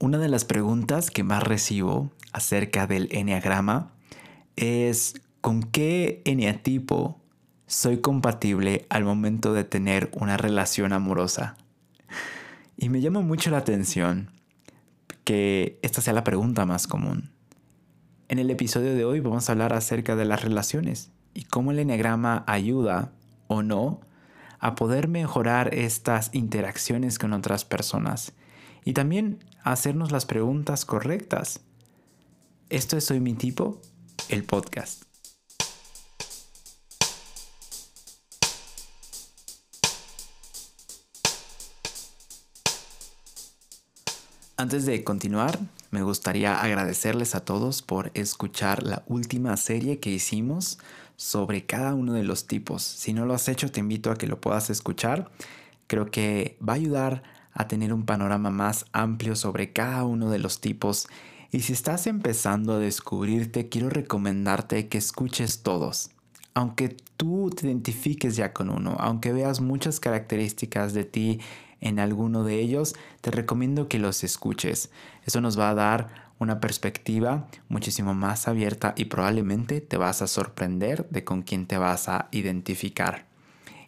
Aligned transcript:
Una 0.00 0.18
de 0.18 0.28
las 0.28 0.44
preguntas 0.44 1.10
que 1.10 1.24
más 1.24 1.42
recibo 1.42 2.12
acerca 2.32 2.86
del 2.86 3.08
enneagrama 3.10 3.90
es 4.54 5.20
con 5.40 5.64
qué 5.64 6.22
eneatipo 6.24 7.20
soy 7.66 7.98
compatible 8.00 8.86
al 8.90 9.02
momento 9.02 9.52
de 9.54 9.64
tener 9.64 10.08
una 10.12 10.36
relación 10.36 10.92
amorosa. 10.92 11.56
Y 12.76 12.90
me 12.90 13.00
llama 13.00 13.22
mucho 13.22 13.50
la 13.50 13.58
atención 13.58 14.30
que 15.24 15.80
esta 15.82 16.00
sea 16.00 16.12
la 16.12 16.22
pregunta 16.22 16.64
más 16.64 16.86
común. 16.86 17.32
En 18.28 18.38
el 18.38 18.50
episodio 18.50 18.94
de 18.94 19.04
hoy 19.04 19.18
vamos 19.18 19.48
a 19.48 19.52
hablar 19.52 19.72
acerca 19.72 20.14
de 20.14 20.26
las 20.26 20.42
relaciones 20.42 21.10
y 21.34 21.42
cómo 21.42 21.72
el 21.72 21.80
enneagrama 21.80 22.44
ayuda 22.46 23.10
o 23.48 23.64
no 23.64 24.00
a 24.60 24.76
poder 24.76 25.08
mejorar 25.08 25.74
estas 25.74 26.30
interacciones 26.32 27.18
con 27.18 27.32
otras 27.32 27.64
personas 27.64 28.32
y 28.84 28.94
también 28.94 29.44
hacernos 29.72 30.12
las 30.12 30.24
preguntas 30.24 30.84
correctas. 30.84 31.60
Esto 32.70 32.96
es 32.96 33.04
Soy 33.04 33.20
mi 33.20 33.34
tipo, 33.34 33.80
el 34.28 34.44
podcast. 34.44 35.02
Antes 44.56 44.86
de 44.86 45.04
continuar, 45.04 45.58
me 45.90 46.02
gustaría 46.02 46.60
agradecerles 46.60 47.34
a 47.34 47.44
todos 47.44 47.82
por 47.82 48.10
escuchar 48.14 48.82
la 48.82 49.04
última 49.06 49.56
serie 49.56 50.00
que 50.00 50.10
hicimos 50.10 50.78
sobre 51.16 51.64
cada 51.64 51.94
uno 51.94 52.14
de 52.14 52.24
los 52.24 52.46
tipos. 52.46 52.82
Si 52.82 53.12
no 53.12 53.24
lo 53.24 53.34
has 53.34 53.48
hecho, 53.48 53.70
te 53.70 53.80
invito 53.80 54.10
a 54.10 54.16
que 54.16 54.26
lo 54.26 54.40
puedas 54.40 54.70
escuchar. 54.70 55.30
Creo 55.86 56.10
que 56.10 56.56
va 56.66 56.72
a 56.72 56.76
ayudar 56.76 57.37
a 57.58 57.66
tener 57.66 57.92
un 57.92 58.04
panorama 58.04 58.50
más 58.50 58.86
amplio 58.92 59.34
sobre 59.34 59.72
cada 59.72 60.04
uno 60.04 60.30
de 60.30 60.38
los 60.38 60.60
tipos. 60.60 61.08
Y 61.50 61.60
si 61.60 61.72
estás 61.72 62.06
empezando 62.06 62.74
a 62.74 62.78
descubrirte, 62.78 63.68
quiero 63.68 63.90
recomendarte 63.90 64.86
que 64.86 64.96
escuches 64.96 65.64
todos. 65.64 66.10
Aunque 66.54 66.96
tú 67.16 67.50
te 67.50 67.66
identifiques 67.66 68.36
ya 68.36 68.52
con 68.52 68.70
uno, 68.70 68.96
aunque 69.00 69.32
veas 69.32 69.60
muchas 69.60 69.98
características 69.98 70.94
de 70.94 71.02
ti 71.02 71.40
en 71.80 71.98
alguno 71.98 72.44
de 72.44 72.60
ellos, 72.60 72.94
te 73.22 73.32
recomiendo 73.32 73.88
que 73.88 73.98
los 73.98 74.22
escuches. 74.22 74.90
Eso 75.26 75.40
nos 75.40 75.58
va 75.58 75.70
a 75.70 75.74
dar 75.74 76.28
una 76.38 76.60
perspectiva 76.60 77.48
muchísimo 77.68 78.14
más 78.14 78.46
abierta 78.46 78.94
y 78.96 79.06
probablemente 79.06 79.80
te 79.80 79.96
vas 79.96 80.22
a 80.22 80.28
sorprender 80.28 81.08
de 81.10 81.24
con 81.24 81.42
quién 81.42 81.66
te 81.66 81.76
vas 81.76 82.08
a 82.08 82.28
identificar. 82.30 83.26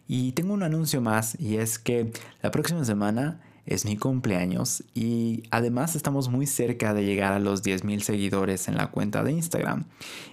Y 0.09 0.33
tengo 0.33 0.53
un 0.53 0.63
anuncio 0.63 0.99
más 0.99 1.39
y 1.39 1.55
es 1.55 1.79
que 1.79 2.11
la 2.41 2.51
próxima 2.51 2.83
semana 2.83 3.39
es 3.65 3.85
mi 3.85 3.97
cumpleaños 3.97 4.83
y 4.93 5.43
además 5.51 5.95
estamos 5.95 6.29
muy 6.29 6.47
cerca 6.47 6.93
de 6.93 7.05
llegar 7.05 7.33
a 7.33 7.39
los 7.39 7.63
10.000 7.63 8.01
seguidores 8.01 8.67
en 8.67 8.75
la 8.75 8.87
cuenta 8.87 9.23
de 9.23 9.31
Instagram. 9.31 9.85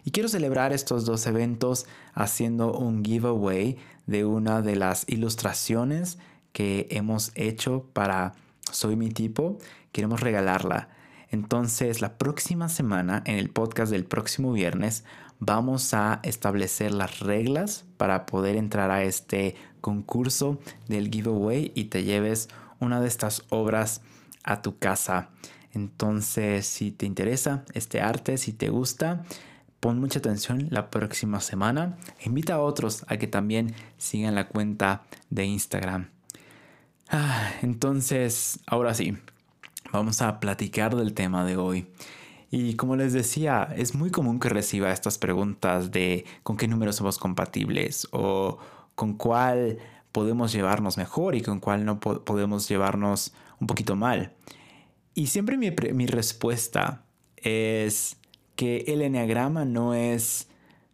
Y 0.04 0.10
quiero 0.10 0.28
celebrar 0.28 0.72
estos 0.72 1.04
dos 1.04 1.26
eventos 1.26 1.86
haciendo 2.14 2.72
un 2.72 3.04
giveaway 3.04 3.76
de 4.06 4.24
una 4.24 4.62
de 4.62 4.76
las 4.76 5.04
ilustraciones 5.08 6.18
que 6.52 6.88
hemos 6.90 7.32
hecho 7.34 7.84
para 7.92 8.34
Soy 8.70 8.96
mi 8.96 9.10
tipo, 9.10 9.58
queremos 9.92 10.20
regalarla. 10.20 10.88
Entonces, 11.30 12.00
la 12.00 12.16
próxima 12.16 12.68
semana, 12.68 13.22
en 13.26 13.36
el 13.36 13.50
podcast 13.50 13.92
del 13.92 14.04
próximo 14.04 14.52
viernes, 14.52 15.04
vamos 15.40 15.94
a 15.94 16.20
establecer 16.22 16.92
las 16.92 17.20
reglas 17.20 17.84
para 17.96 18.26
poder 18.26 18.56
entrar 18.56 18.90
a 18.90 19.04
este 19.04 19.54
concurso 19.80 20.58
del 20.88 21.10
giveaway 21.10 21.72
y 21.74 21.84
te 21.84 22.04
lleves 22.04 22.48
una 22.80 23.00
de 23.00 23.08
estas 23.08 23.42
obras 23.48 24.02
a 24.44 24.62
tu 24.62 24.78
casa. 24.78 25.30
Entonces, 25.72 26.66
si 26.66 26.90
te 26.90 27.06
interesa 27.06 27.64
este 27.74 28.00
arte, 28.00 28.38
si 28.38 28.52
te 28.52 28.68
gusta, 28.68 29.24
pon 29.80 30.00
mucha 30.00 30.18
atención 30.18 30.68
la 30.70 30.90
próxima 30.90 31.40
semana. 31.40 31.98
Invita 32.24 32.54
a 32.54 32.60
otros 32.60 33.04
a 33.08 33.16
que 33.16 33.26
también 33.26 33.74
sigan 33.96 34.34
la 34.34 34.48
cuenta 34.48 35.02
de 35.30 35.44
Instagram. 35.44 36.08
Ah, 37.10 37.52
entonces, 37.62 38.60
ahora 38.66 38.94
sí, 38.94 39.16
vamos 39.92 40.20
a 40.22 40.40
platicar 40.40 40.96
del 40.96 41.14
tema 41.14 41.44
de 41.44 41.56
hoy. 41.56 41.86
Y 42.50 42.74
como 42.76 42.96
les 42.96 43.12
decía, 43.12 43.68
es 43.76 43.94
muy 43.94 44.10
común 44.10 44.40
que 44.40 44.48
reciba 44.48 44.90
estas 44.90 45.18
preguntas 45.18 45.90
de 45.90 46.24
con 46.42 46.56
qué 46.56 46.66
números 46.66 46.96
somos 46.96 47.18
compatibles 47.18 48.08
o 48.10 48.58
con 48.94 49.14
cuál 49.14 49.78
podemos 50.12 50.52
llevarnos 50.52 50.96
mejor 50.96 51.34
y 51.34 51.42
con 51.42 51.60
cuál 51.60 51.84
no 51.84 52.00
podemos 52.00 52.68
llevarnos 52.68 53.32
un 53.60 53.66
poquito 53.66 53.96
mal. 53.96 54.32
Y 55.14 55.26
siempre 55.28 55.56
mi, 55.56 55.70
mi 55.92 56.06
respuesta 56.06 57.04
es 57.36 58.16
que 58.56 58.84
el 58.88 59.02
enneagrama 59.02 59.64
no 59.64 59.94
es, 59.94 60.48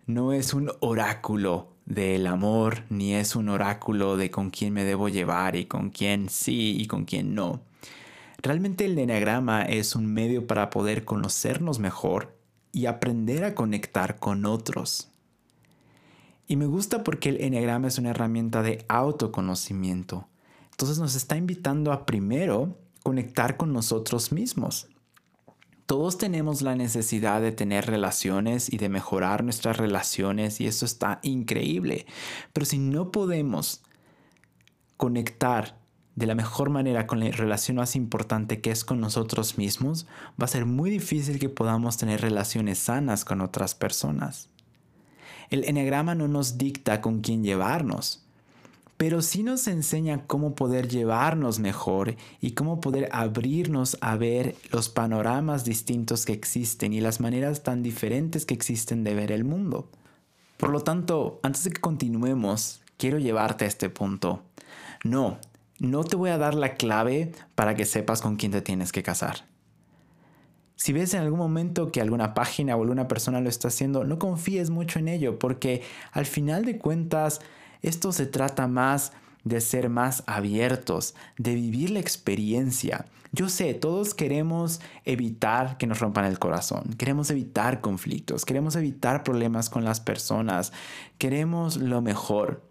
no 0.07 0.33
es 0.33 0.55
un 0.55 0.71
oráculo 0.81 1.75
del 1.87 2.27
amor, 2.27 2.85
ni 2.89 3.15
es 3.15 3.37
un 3.37 3.49
oráculo 3.49 4.17
de 4.17 4.31
con 4.31 4.51
quién 4.51 4.73
me 4.73 4.85
debo 4.85 5.09
llevar 5.09 5.57
y 5.57 5.67
con 5.67 5.91
quién 5.91 6.29
sí 6.29 6.77
y 6.79 6.87
con 6.87 7.05
quién 7.05 7.35
no. 7.35 7.63
Realmente 8.43 8.85
el 8.85 8.99
eneagrama 8.99 9.63
es 9.63 9.97
un 9.97 10.07
medio 10.07 10.47
para 10.47 10.71
poder 10.71 11.05
conocernos 11.05 11.79
mejor 11.79 12.37
y 12.73 12.87
aprender 12.87 13.45
a 13.45 13.55
conectar 13.55 14.19
con 14.19 14.45
otros. 14.45 15.09
Y 16.47 16.57
me 16.57 16.67
gusta 16.67 17.03
porque 17.05 17.31
el 17.31 17.41
eneagrama 17.41 17.89
es 17.89 17.99
una 17.99 18.11
herramienta 18.11 18.63
de 18.63 18.85
autoconocimiento. 18.89 20.29
Entonces 20.71 20.99
nos 20.99 21.15
está 21.15 21.37
invitando 21.37 21.93
a 21.93 22.05
primero 22.05 22.79
conectar 23.03 23.57
con 23.57 23.73
nosotros 23.73 24.33
mismos. 24.33 24.89
Todos 25.87 26.17
tenemos 26.17 26.63
la 26.63 26.75
necesidad 26.75 27.43
de 27.43 27.53
tener 27.53 27.87
relaciones 27.87 28.73
y 28.73 28.79
de 28.79 28.89
mejorar 28.89 29.45
nuestras 29.45 29.77
relaciones 29.77 30.61
y 30.61 30.67
eso 30.67 30.87
está 30.87 31.21
increíble. 31.23 32.07
Pero 32.53 32.65
si 32.65 32.79
no 32.79 33.11
podemos 33.11 33.83
conectar 34.97 35.79
de 36.17 36.27
la 36.27 36.35
mejor 36.35 36.71
manera 36.71 37.07
con 37.07 37.21
la 37.21 37.31
relación 37.31 37.77
más 37.77 37.97
importante 37.97 38.61
que 38.61 38.71
es 38.71 38.85
con 38.85 39.01
nosotros 39.01 39.59
mismos, 39.59 40.07
va 40.41 40.47
a 40.47 40.49
ser 40.49 40.65
muy 40.65 40.91
difícil 40.91 41.39
que 41.39 41.49
podamos 41.49 41.97
tener 41.97 42.21
relaciones 42.21 42.79
sanas 42.79 43.25
con 43.25 43.41
otras 43.41 43.75
personas. 43.75 44.49
El 45.51 45.65
enneagrama 45.65 46.15
no 46.15 46.29
nos 46.29 46.59
dicta 46.59 47.01
con 47.01 47.21
quién 47.21 47.43
llevarnos, 47.43 48.25
pero 48.97 49.23
sí 49.23 49.43
nos 49.43 49.67
enseña 49.67 50.27
cómo 50.27 50.55
poder 50.55 50.89
llevarnos 50.89 51.59
mejor 51.59 52.17
y 52.41 52.53
cómo 52.53 52.81
poder 52.81 53.09
abrirnos 53.13 53.99
a 54.01 54.17
ver 54.17 54.55
los 54.71 54.89
panoramas 54.89 55.65
distintos 55.65 56.25
que 56.25 56.33
existen 56.33 56.93
y 56.93 57.01
las 57.01 57.21
maneras 57.21 57.63
tan 57.63 57.83
diferentes 57.83 58.47
que 58.47 58.55
existen 58.55 59.05
de 59.05 59.15
ver 59.15 59.33
el 59.33 59.45
mundo. 59.45 59.89
Por 60.57 60.71
lo 60.71 60.81
tanto, 60.81 61.41
antes 61.43 61.65
de 61.65 61.71
que 61.71 61.81
continuemos, 61.81 62.81
quiero 62.97 63.19
llevarte 63.19 63.65
a 63.65 63.69
este 63.69 63.91
punto. 63.91 64.43
No, 65.03 65.39
no 65.79 66.05
te 66.05 66.17
voy 66.17 66.31
a 66.31 66.39
dar 66.39 66.55
la 66.55 66.75
clave 66.75 67.33
para 67.55 67.75
que 67.75 67.85
sepas 67.85 68.23
con 68.23 68.37
quién 68.37 68.53
te 68.53 68.63
tienes 68.63 68.93
que 68.93 69.03
casar. 69.03 69.45
Si 70.77 70.93
ves 70.93 71.15
en 71.15 71.21
algún 71.21 71.39
momento 71.39 71.93
que 71.93 72.01
alguna 72.01 72.35
página 72.35 72.77
o 72.77 72.83
alguna 72.83 73.09
persona 73.09 73.41
lo 73.41 73.49
está 73.49 73.69
haciendo, 73.69 74.05
no 74.05 74.19
confíes 74.19 74.71
mucho 74.71 74.99
en 74.99 75.09
ello, 75.09 75.39
porque 75.39 75.83
al 76.13 76.27
final 76.27 76.65
de 76.65 76.79
cuentas 76.79 77.41
esto 77.83 78.13
se 78.13 78.27
trata 78.27 78.67
más 78.67 79.13
de 79.45 79.61
ser 79.61 79.89
más 79.89 80.25
abiertos, 80.27 81.15
de 81.39 81.55
vivir 81.55 81.91
la 81.91 82.01
experiencia. 82.01 83.07
Yo 83.33 83.49
sé, 83.49 83.75
todos 83.75 84.15
queremos 84.15 84.81
evitar 85.05 85.77
que 85.77 85.87
nos 85.87 86.01
rompan 86.01 86.25
el 86.25 86.39
corazón, 86.39 86.85
queremos 86.97 87.31
evitar 87.31 87.81
conflictos, 87.81 88.45
queremos 88.45 88.77
evitar 88.77 89.23
problemas 89.23 89.71
con 89.71 89.85
las 89.85 90.01
personas, 90.01 90.73
queremos 91.19 91.77
lo 91.77 92.01
mejor. 92.01 92.63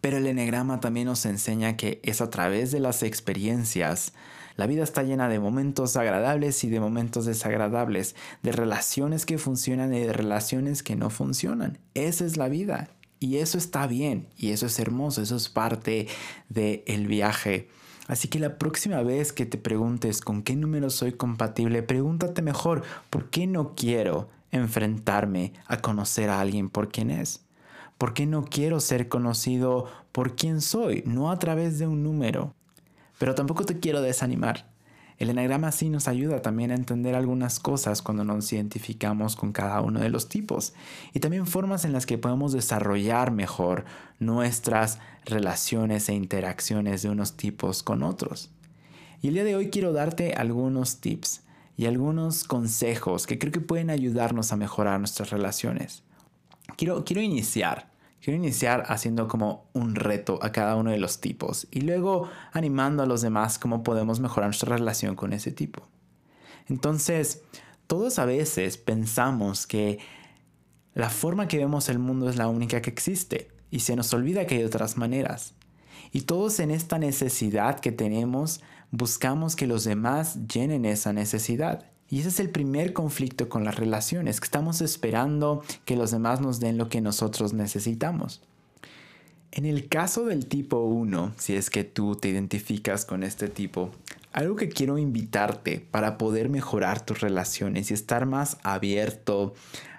Pero 0.00 0.16
el 0.16 0.26
enegrama 0.26 0.80
también 0.80 1.06
nos 1.06 1.26
enseña 1.26 1.76
que 1.76 2.00
es 2.02 2.20
a 2.20 2.30
través 2.30 2.70
de 2.70 2.80
las 2.80 3.02
experiencias. 3.02 4.14
La 4.58 4.66
vida 4.66 4.82
está 4.82 5.04
llena 5.04 5.28
de 5.28 5.38
momentos 5.38 5.96
agradables 5.96 6.64
y 6.64 6.68
de 6.68 6.80
momentos 6.80 7.26
desagradables, 7.26 8.16
de 8.42 8.50
relaciones 8.50 9.24
que 9.24 9.38
funcionan 9.38 9.94
y 9.94 10.00
de 10.00 10.12
relaciones 10.12 10.82
que 10.82 10.96
no 10.96 11.10
funcionan. 11.10 11.78
Esa 11.94 12.24
es 12.24 12.36
la 12.36 12.48
vida 12.48 12.90
y 13.20 13.36
eso 13.36 13.56
está 13.56 13.86
bien 13.86 14.26
y 14.36 14.50
eso 14.50 14.66
es 14.66 14.80
hermoso, 14.80 15.22
eso 15.22 15.36
es 15.36 15.48
parte 15.48 16.08
del 16.48 16.82
el 16.86 17.06
viaje. 17.06 17.68
Así 18.08 18.26
que 18.26 18.40
la 18.40 18.58
próxima 18.58 19.00
vez 19.02 19.32
que 19.32 19.46
te 19.46 19.58
preguntes 19.58 20.20
con 20.20 20.42
qué 20.42 20.56
número 20.56 20.90
soy 20.90 21.12
compatible, 21.12 21.84
pregúntate 21.84 22.42
mejor, 22.42 22.82
¿por 23.10 23.30
qué 23.30 23.46
no 23.46 23.76
quiero 23.76 24.28
enfrentarme 24.50 25.52
a 25.68 25.76
conocer 25.76 26.30
a 26.30 26.40
alguien 26.40 26.68
por 26.68 26.88
quien 26.88 27.12
es? 27.12 27.44
¿Por 27.96 28.12
qué 28.12 28.26
no 28.26 28.44
quiero 28.44 28.80
ser 28.80 29.08
conocido 29.08 29.86
por 30.10 30.34
quién 30.34 30.60
soy, 30.60 31.04
no 31.06 31.30
a 31.30 31.38
través 31.38 31.78
de 31.78 31.86
un 31.86 32.02
número? 32.02 32.56
Pero 33.18 33.34
tampoco 33.34 33.64
te 33.64 33.78
quiero 33.78 34.00
desanimar. 34.00 34.66
El 35.18 35.30
enagrama 35.30 35.72
sí 35.72 35.90
nos 35.90 36.06
ayuda 36.06 36.42
también 36.42 36.70
a 36.70 36.76
entender 36.76 37.16
algunas 37.16 37.58
cosas 37.58 38.02
cuando 38.02 38.22
nos 38.22 38.52
identificamos 38.52 39.34
con 39.34 39.52
cada 39.52 39.80
uno 39.80 39.98
de 39.98 40.10
los 40.10 40.28
tipos 40.28 40.74
y 41.12 41.18
también 41.18 41.48
formas 41.48 41.84
en 41.84 41.92
las 41.92 42.06
que 42.06 42.18
podemos 42.18 42.52
desarrollar 42.52 43.32
mejor 43.32 43.84
nuestras 44.20 45.00
relaciones 45.24 46.08
e 46.08 46.14
interacciones 46.14 47.02
de 47.02 47.10
unos 47.10 47.36
tipos 47.36 47.82
con 47.82 48.04
otros. 48.04 48.50
Y 49.20 49.28
el 49.28 49.34
día 49.34 49.44
de 49.44 49.56
hoy 49.56 49.70
quiero 49.70 49.92
darte 49.92 50.34
algunos 50.34 51.00
tips 51.00 51.42
y 51.76 51.86
algunos 51.86 52.44
consejos 52.44 53.26
que 53.26 53.40
creo 53.40 53.52
que 53.52 53.60
pueden 53.60 53.90
ayudarnos 53.90 54.52
a 54.52 54.56
mejorar 54.56 55.00
nuestras 55.00 55.30
relaciones. 55.30 56.04
Quiero, 56.76 57.04
quiero 57.04 57.22
iniciar. 57.22 57.90
Quiero 58.20 58.36
iniciar 58.36 58.84
haciendo 58.88 59.28
como 59.28 59.70
un 59.72 59.94
reto 59.94 60.38
a 60.42 60.50
cada 60.50 60.76
uno 60.76 60.90
de 60.90 60.98
los 60.98 61.20
tipos 61.20 61.68
y 61.70 61.82
luego 61.82 62.28
animando 62.52 63.02
a 63.02 63.06
los 63.06 63.22
demás 63.22 63.58
cómo 63.58 63.82
podemos 63.82 64.18
mejorar 64.18 64.48
nuestra 64.48 64.76
relación 64.76 65.14
con 65.14 65.32
ese 65.32 65.52
tipo. 65.52 65.82
Entonces, 66.68 67.42
todos 67.86 68.18
a 68.18 68.24
veces 68.24 68.76
pensamos 68.76 69.66
que 69.66 69.98
la 70.94 71.10
forma 71.10 71.48
que 71.48 71.58
vemos 71.58 71.88
el 71.88 71.98
mundo 71.98 72.28
es 72.28 72.36
la 72.36 72.48
única 72.48 72.82
que 72.82 72.90
existe 72.90 73.48
y 73.70 73.80
se 73.80 73.96
nos 73.96 74.12
olvida 74.12 74.46
que 74.46 74.56
hay 74.56 74.64
otras 74.64 74.96
maneras. 74.96 75.54
Y 76.12 76.22
todos 76.22 76.58
en 76.60 76.70
esta 76.70 76.98
necesidad 76.98 77.80
que 77.80 77.92
tenemos 77.92 78.60
buscamos 78.90 79.56
que 79.56 79.66
los 79.66 79.84
demás 79.84 80.46
llenen 80.46 80.84
esa 80.84 81.12
necesidad. 81.12 81.90
Y 82.10 82.20
ese 82.20 82.28
es 82.28 82.40
el 82.40 82.50
primer 82.50 82.92
conflicto 82.92 83.48
con 83.48 83.64
las 83.64 83.76
relaciones, 83.76 84.40
que 84.40 84.44
estamos 84.44 84.80
esperando 84.80 85.62
que 85.84 85.96
los 85.96 86.10
demás 86.10 86.40
nos 86.40 86.58
den 86.60 86.78
lo 86.78 86.88
que 86.88 87.00
nosotros 87.00 87.52
necesitamos. 87.52 88.40
En 89.50 89.64
el 89.64 89.88
caso 89.88 90.26
del 90.26 90.46
tipo 90.46 90.78
1, 90.80 91.34
si 91.36 91.54
es 91.54 91.70
que 91.70 91.84
tú 91.84 92.16
te 92.16 92.28
identificas 92.28 93.04
con 93.04 93.22
este 93.22 93.48
tipo, 93.48 93.90
algo 94.32 94.56
que 94.56 94.68
quiero 94.68 94.98
invitarte 94.98 95.80
para 95.90 96.18
poder 96.18 96.48
mejorar 96.48 97.04
tus 97.04 97.20
relaciones 97.20 97.90
y 97.90 97.94
estar 97.94 98.26
más 98.26 98.58
abierto 98.62 99.54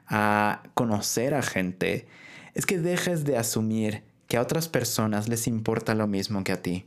a 0.08 0.64
conocer 0.74 1.34
a 1.34 1.42
gente 1.42 2.08
es 2.54 2.66
que 2.66 2.80
dejes 2.80 3.26
de 3.26 3.38
asumir 3.38 4.04
que 4.28 4.38
a 4.38 4.42
otras 4.42 4.68
personas 4.68 5.28
les 5.28 5.48
importa 5.48 5.96
lo 5.96 6.08
mismo 6.08 6.44
que 6.44 6.52
a 6.52 6.62
ti. 6.62 6.86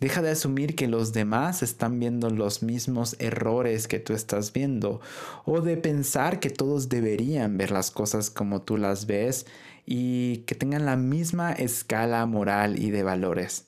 Deja 0.00 0.22
de 0.22 0.30
asumir 0.30 0.76
que 0.76 0.86
los 0.86 1.12
demás 1.12 1.62
están 1.62 1.98
viendo 1.98 2.30
los 2.30 2.62
mismos 2.62 3.16
errores 3.18 3.88
que 3.88 3.98
tú 3.98 4.12
estás 4.12 4.52
viendo 4.52 5.00
o 5.44 5.60
de 5.60 5.76
pensar 5.76 6.38
que 6.38 6.50
todos 6.50 6.88
deberían 6.88 7.58
ver 7.58 7.72
las 7.72 7.90
cosas 7.90 8.30
como 8.30 8.62
tú 8.62 8.76
las 8.76 9.06
ves 9.06 9.46
y 9.86 10.38
que 10.46 10.54
tengan 10.54 10.86
la 10.86 10.96
misma 10.96 11.52
escala 11.52 12.24
moral 12.26 12.78
y 12.78 12.90
de 12.90 13.02
valores. 13.02 13.66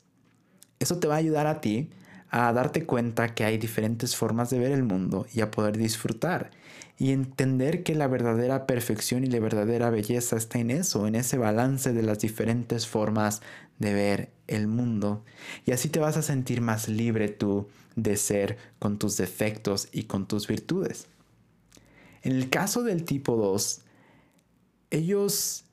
Eso 0.79 1.01
te 1.01 1.09
va 1.09 1.15
a 1.15 1.19
ayudar 1.19 1.49
a 1.49 1.61
ti 1.61 1.91
a 2.31 2.53
darte 2.53 2.87
cuenta 2.87 3.35
que 3.35 3.45
hay 3.45 3.59
diferentes 3.59 4.15
formas 4.15 4.51
de 4.51 4.61
ver 4.61 4.71
el 4.71 4.85
mundo 4.85 5.27
y 5.35 5.41
a 5.41 5.51
poder 5.51 5.77
disfrutar 5.77 6.53
y 7.01 7.13
entender 7.13 7.83
que 7.83 7.95
la 7.95 8.09
verdadera 8.09 8.67
perfección 8.67 9.25
y 9.25 9.29
la 9.29 9.41
verdadera 9.41 9.89
belleza 9.89 10.37
está 10.37 10.59
en 10.59 10.71
eso, 10.71 11.07
en 11.07 11.15
ese 11.15 11.39
balance 11.39 11.95
de 11.95 12.03
las 12.03 12.19
diferentes 12.19 12.87
formas 12.87 13.41
de 13.79 13.95
ver 13.95 14.31
el 14.49 14.67
mundo. 14.67 15.25
Y 15.65 15.73
así 15.73 15.89
te 15.89 15.99
vas 15.99 16.19
a 16.19 16.23
sentir 16.23 16.61
más 16.61 16.91
libre 16.91 17.29
tú 17.29 17.67
de 17.97 18.19
ser 18.19 18.59
con 18.79 18.99
tus 18.99 19.17
defectos 19.17 19.89
y 19.93 20.03
con 20.03 20.29
tus 20.29 20.47
virtudes. 20.47 21.07
En 22.23 22.33
el 22.33 22.51
caso 22.51 22.83
del 22.83 23.07
tipo 23.07 23.35
2, 23.35 23.81
ellos 24.91 25.65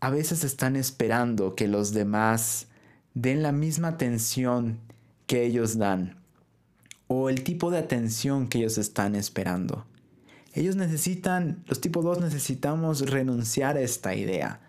a 0.00 0.10
veces 0.10 0.42
están 0.42 0.74
esperando 0.74 1.54
que 1.54 1.68
los 1.68 1.94
demás 1.94 2.66
den 3.14 3.44
la 3.44 3.52
misma 3.52 3.88
atención 3.88 4.80
que 5.28 5.44
ellos 5.44 5.78
dan 5.78 6.16
o 7.06 7.28
el 7.28 7.44
tipo 7.44 7.70
de 7.70 7.78
atención 7.78 8.48
que 8.48 8.58
ellos 8.58 8.76
están 8.76 9.14
esperando. 9.14 9.86
Ellos 10.54 10.76
necesitan, 10.76 11.64
los 11.66 11.80
tipo 11.80 12.00
2 12.00 12.20
necesitamos 12.20 13.10
renunciar 13.10 13.76
a 13.76 13.80
esta 13.80 14.14
idea. 14.14 14.60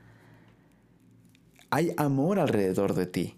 Hay 1.70 1.94
amor 1.96 2.40
alrededor 2.40 2.96
de 2.96 3.06
ti. 3.06 3.36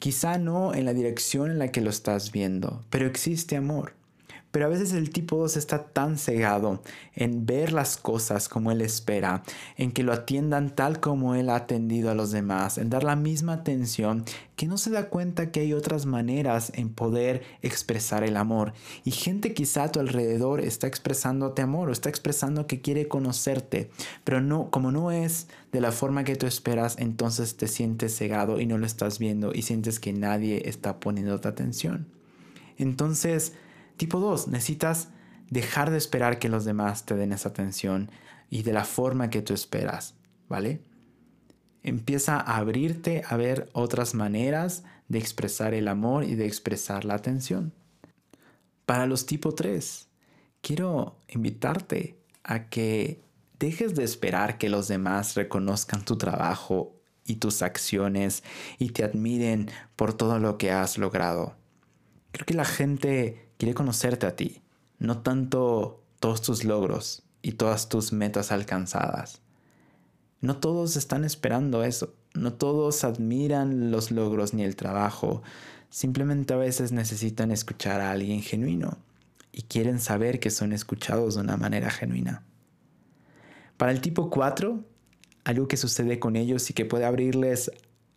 Quizá 0.00 0.36
no 0.38 0.74
en 0.74 0.84
la 0.84 0.92
dirección 0.92 1.50
en 1.50 1.60
la 1.60 1.70
que 1.70 1.80
lo 1.80 1.90
estás 1.90 2.32
viendo, 2.32 2.84
pero 2.90 3.06
existe 3.06 3.56
amor. 3.56 3.94
Pero 4.56 4.64
a 4.64 4.70
veces 4.70 4.94
el 4.94 5.10
tipo 5.10 5.36
2 5.36 5.58
está 5.58 5.84
tan 5.84 6.16
cegado 6.16 6.80
en 7.14 7.44
ver 7.44 7.74
las 7.74 7.98
cosas 7.98 8.48
como 8.48 8.72
él 8.72 8.80
espera, 8.80 9.42
en 9.76 9.92
que 9.92 10.02
lo 10.02 10.14
atiendan 10.14 10.74
tal 10.74 10.98
como 10.98 11.34
él 11.34 11.50
ha 11.50 11.56
atendido 11.56 12.10
a 12.10 12.14
los 12.14 12.30
demás, 12.30 12.78
en 12.78 12.88
dar 12.88 13.04
la 13.04 13.16
misma 13.16 13.52
atención, 13.52 14.24
que 14.56 14.66
no 14.66 14.78
se 14.78 14.88
da 14.88 15.10
cuenta 15.10 15.50
que 15.50 15.60
hay 15.60 15.74
otras 15.74 16.06
maneras 16.06 16.72
en 16.74 16.88
poder 16.88 17.42
expresar 17.60 18.24
el 18.24 18.38
amor. 18.38 18.72
Y 19.04 19.10
gente 19.10 19.52
quizá 19.52 19.82
a 19.82 19.92
tu 19.92 20.00
alrededor 20.00 20.62
está 20.62 20.86
expresándote 20.86 21.60
amor 21.60 21.90
o 21.90 21.92
está 21.92 22.08
expresando 22.08 22.66
que 22.66 22.80
quiere 22.80 23.08
conocerte, 23.08 23.90
pero 24.24 24.40
no, 24.40 24.70
como 24.70 24.90
no 24.90 25.10
es 25.10 25.48
de 25.70 25.82
la 25.82 25.92
forma 25.92 26.24
que 26.24 26.36
tú 26.36 26.46
esperas, 26.46 26.96
entonces 26.98 27.58
te 27.58 27.68
sientes 27.68 28.16
cegado 28.16 28.58
y 28.58 28.64
no 28.64 28.78
lo 28.78 28.86
estás 28.86 29.18
viendo 29.18 29.52
y 29.52 29.60
sientes 29.60 30.00
que 30.00 30.14
nadie 30.14 30.62
está 30.66 30.98
poniéndote 30.98 31.46
atención. 31.46 32.06
Entonces, 32.78 33.52
Tipo 33.96 34.20
2, 34.20 34.48
necesitas 34.48 35.08
dejar 35.50 35.90
de 35.90 35.98
esperar 35.98 36.38
que 36.38 36.48
los 36.48 36.64
demás 36.64 37.06
te 37.06 37.14
den 37.14 37.32
esa 37.32 37.48
atención 37.48 38.10
y 38.50 38.62
de 38.62 38.72
la 38.72 38.84
forma 38.84 39.30
que 39.30 39.42
tú 39.42 39.54
esperas, 39.54 40.14
¿vale? 40.48 40.82
Empieza 41.82 42.36
a 42.36 42.56
abrirte 42.56 43.22
a 43.28 43.36
ver 43.36 43.68
otras 43.72 44.14
maneras 44.14 44.84
de 45.08 45.18
expresar 45.18 45.72
el 45.72 45.88
amor 45.88 46.24
y 46.24 46.34
de 46.34 46.46
expresar 46.46 47.04
la 47.04 47.14
atención. 47.14 47.72
Para 48.86 49.06
los 49.06 49.26
tipo 49.26 49.52
3, 49.52 50.08
quiero 50.60 51.16
invitarte 51.28 52.18
a 52.42 52.68
que 52.68 53.22
dejes 53.58 53.94
de 53.94 54.04
esperar 54.04 54.58
que 54.58 54.68
los 54.68 54.88
demás 54.88 55.34
reconozcan 55.34 56.04
tu 56.04 56.18
trabajo 56.18 56.96
y 57.24 57.36
tus 57.36 57.62
acciones 57.62 58.42
y 58.78 58.90
te 58.90 59.04
admiren 59.04 59.70
por 59.96 60.14
todo 60.14 60.38
lo 60.38 60.58
que 60.58 60.70
has 60.70 60.98
logrado. 60.98 61.56
Creo 62.36 62.44
que 62.44 62.52
la 62.52 62.66
gente 62.66 63.48
quiere 63.56 63.72
conocerte 63.72 64.26
a 64.26 64.36
ti, 64.36 64.60
no 64.98 65.22
tanto 65.22 66.04
todos 66.20 66.42
tus 66.42 66.64
logros 66.64 67.22
y 67.40 67.52
todas 67.52 67.88
tus 67.88 68.12
metas 68.12 68.52
alcanzadas. 68.52 69.40
No 70.42 70.58
todos 70.58 70.96
están 70.96 71.24
esperando 71.24 71.82
eso, 71.82 72.12
no 72.34 72.52
todos 72.52 73.04
admiran 73.04 73.90
los 73.90 74.10
logros 74.10 74.52
ni 74.52 74.64
el 74.64 74.76
trabajo, 74.76 75.42
simplemente 75.88 76.52
a 76.52 76.58
veces 76.58 76.92
necesitan 76.92 77.50
escuchar 77.52 78.02
a 78.02 78.10
alguien 78.10 78.42
genuino 78.42 78.98
y 79.50 79.62
quieren 79.62 79.98
saber 79.98 80.38
que 80.38 80.50
son 80.50 80.74
escuchados 80.74 81.36
de 81.36 81.40
una 81.40 81.56
manera 81.56 81.88
genuina. 81.88 82.42
Para 83.78 83.92
el 83.92 84.02
tipo 84.02 84.28
4, 84.28 84.84
algo 85.44 85.68
que 85.68 85.78
sucede 85.78 86.18
con 86.18 86.36
ellos 86.36 86.68
y 86.68 86.74
que 86.74 86.84
puede 86.84 87.06
abrirles 87.06 87.70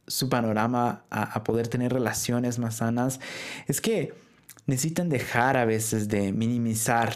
su 0.10 0.28
panorama 0.28 1.04
a, 1.10 1.44
poder 1.44 1.68
tener 1.68 1.94
relaciones 1.94 2.60
más 2.60 2.78
sanas 2.78 3.20
es 3.68 3.80
que 3.80 4.14
necesitan 4.66 5.08
dejar 5.08 5.56
a 5.56 5.66
veces 5.66 6.10
de 6.10 6.34
minimizar 6.34 7.14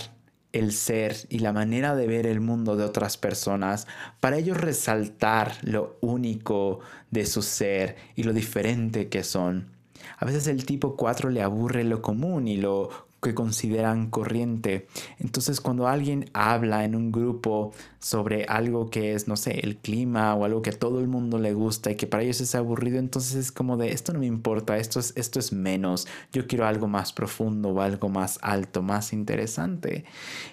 el 0.53 0.71
ser 0.71 1.15
y 1.29 1.39
la 1.39 1.51
manera 1.51 1.95
de 1.95 2.05
ver 2.05 2.27
el 2.27 2.39
mundo 2.39 2.75
de 2.75 2.83
otras 2.83 3.17
personas 3.17 3.87
para 4.19 4.37
ellos 4.37 4.57
resaltar 4.57 5.57
lo 5.63 5.97
único 6.01 6.79
de 7.09 7.25
su 7.25 7.41
ser 7.41 7.95
y 8.15 8.23
lo 8.23 8.33
diferente 8.33 9.09
que 9.09 9.23
son. 9.23 9.71
A 10.19 10.25
veces 10.25 10.47
el 10.47 10.65
tipo 10.65 10.95
4 10.95 11.31
le 11.31 11.41
aburre 11.41 11.83
lo 11.83 12.03
común 12.03 12.47
y 12.47 12.57
lo 12.57 13.07
que 13.23 13.33
consideran 13.33 14.11
corriente. 14.11 14.87
Entonces 15.17 15.59
cuando 15.59 15.87
alguien 15.87 16.29
habla 16.33 16.85
en 16.85 16.93
un 16.93 17.11
grupo 17.11 17.71
sobre 17.97 18.45
algo 18.45 18.91
que 18.91 19.13
es, 19.13 19.27
no 19.27 19.37
sé, 19.37 19.61
el 19.61 19.77
clima 19.77 20.35
o 20.35 20.45
algo 20.45 20.61
que 20.61 20.69
a 20.69 20.77
todo 20.77 20.99
el 20.99 21.07
mundo 21.07 21.39
le 21.39 21.53
gusta 21.53 21.89
y 21.89 21.95
que 21.95 22.05
para 22.05 22.21
ellos 22.21 22.41
es 22.41 22.53
aburrido, 22.53 22.99
entonces 22.99 23.35
es 23.35 23.51
como 23.51 23.77
de, 23.77 23.91
esto 23.91 24.13
no 24.13 24.19
me 24.19 24.27
importa, 24.27 24.77
esto 24.77 24.99
es, 24.99 25.13
esto 25.15 25.39
es 25.39 25.51
menos, 25.51 26.07
yo 26.31 26.45
quiero 26.45 26.67
algo 26.67 26.87
más 26.87 27.13
profundo 27.13 27.69
o 27.69 27.81
algo 27.81 28.09
más 28.09 28.37
alto, 28.43 28.83
más 28.83 29.13
interesante. 29.13 30.05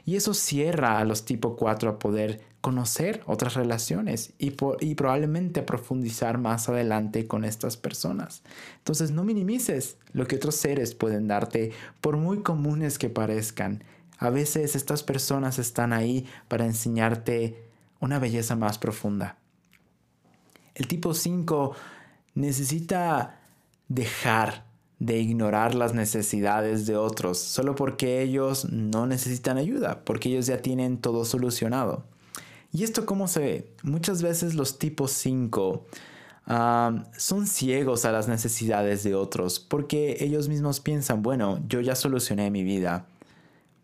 Y 0.07 0.17
eso 0.17 0.33
cierra 0.33 0.99
a 0.99 1.05
los 1.05 1.25
tipo 1.25 1.57
4 1.57 1.91
a 1.91 1.99
poder 1.99 2.50
conocer 2.61 3.23
otras 3.27 3.55
relaciones 3.55 4.33
y, 4.39 4.55
y 4.81 4.95
probablemente 4.95 5.63
profundizar 5.63 6.39
más 6.39 6.69
adelante 6.69 7.27
con 7.27 7.45
estas 7.45 7.77
personas. 7.77 8.43
Entonces 8.79 9.11
no 9.11 9.25
minimices 9.25 9.97
lo 10.13 10.27
que 10.27 10.37
otros 10.37 10.57
seres 10.57 10.95
pueden 10.95 11.27
darte, 11.29 11.73
por 12.01 12.17
muy 12.17 12.43
comunes 12.43 12.99
que 12.99 13.09
parezcan. 13.09 13.83
A 14.19 14.31
veces 14.31 14.77
estas 14.77 15.03
personas 15.03 15.59
están 15.59 15.93
ahí 15.93 16.27
para 16.49 16.67
enseñarte 16.67 17.71
una 18.01 18.19
belleza 18.19 18.57
más 18.57 18.79
profunda. 18.79 19.39
El 20.75 20.87
tipo 20.87 21.15
5 21.15 21.75
necesita 22.35 23.41
dejar 23.89 24.65
de 24.99 25.19
ignorar 25.19 25.75
las 25.75 25.95
necesidades 25.95 26.87
de 26.87 26.97
otros 26.97 27.39
solo 27.39 27.75
porque 27.75 28.21
ellos 28.21 28.67
no 28.71 29.07
necesitan 29.07 29.57
ayuda, 29.57 30.05
porque 30.05 30.29
ellos 30.29 30.47
ya 30.47 30.61
tienen 30.61 30.99
todo 30.99 31.25
solucionado. 31.25 32.05
¿Y 32.73 32.85
esto 32.85 33.05
cómo 33.05 33.29
se 33.29 33.41
ve? 33.41 33.75
Muchas 33.83 34.23
veces 34.23 34.55
los 34.55 34.79
tipos 34.79 35.13
5 35.13 35.87
son 37.17 37.47
ciegos 37.47 38.05
a 38.05 38.13
las 38.13 38.27
necesidades 38.27 39.05
de 39.05 39.15
otros 39.15 39.61
porque 39.61 40.17
ellos 40.21 40.49
mismos 40.49 40.81
piensan, 40.81 41.23
bueno, 41.23 41.63
yo 41.69 41.81
ya 41.81 41.95
solucioné 41.95 42.51
mi 42.51 42.65
vida. 42.65 43.07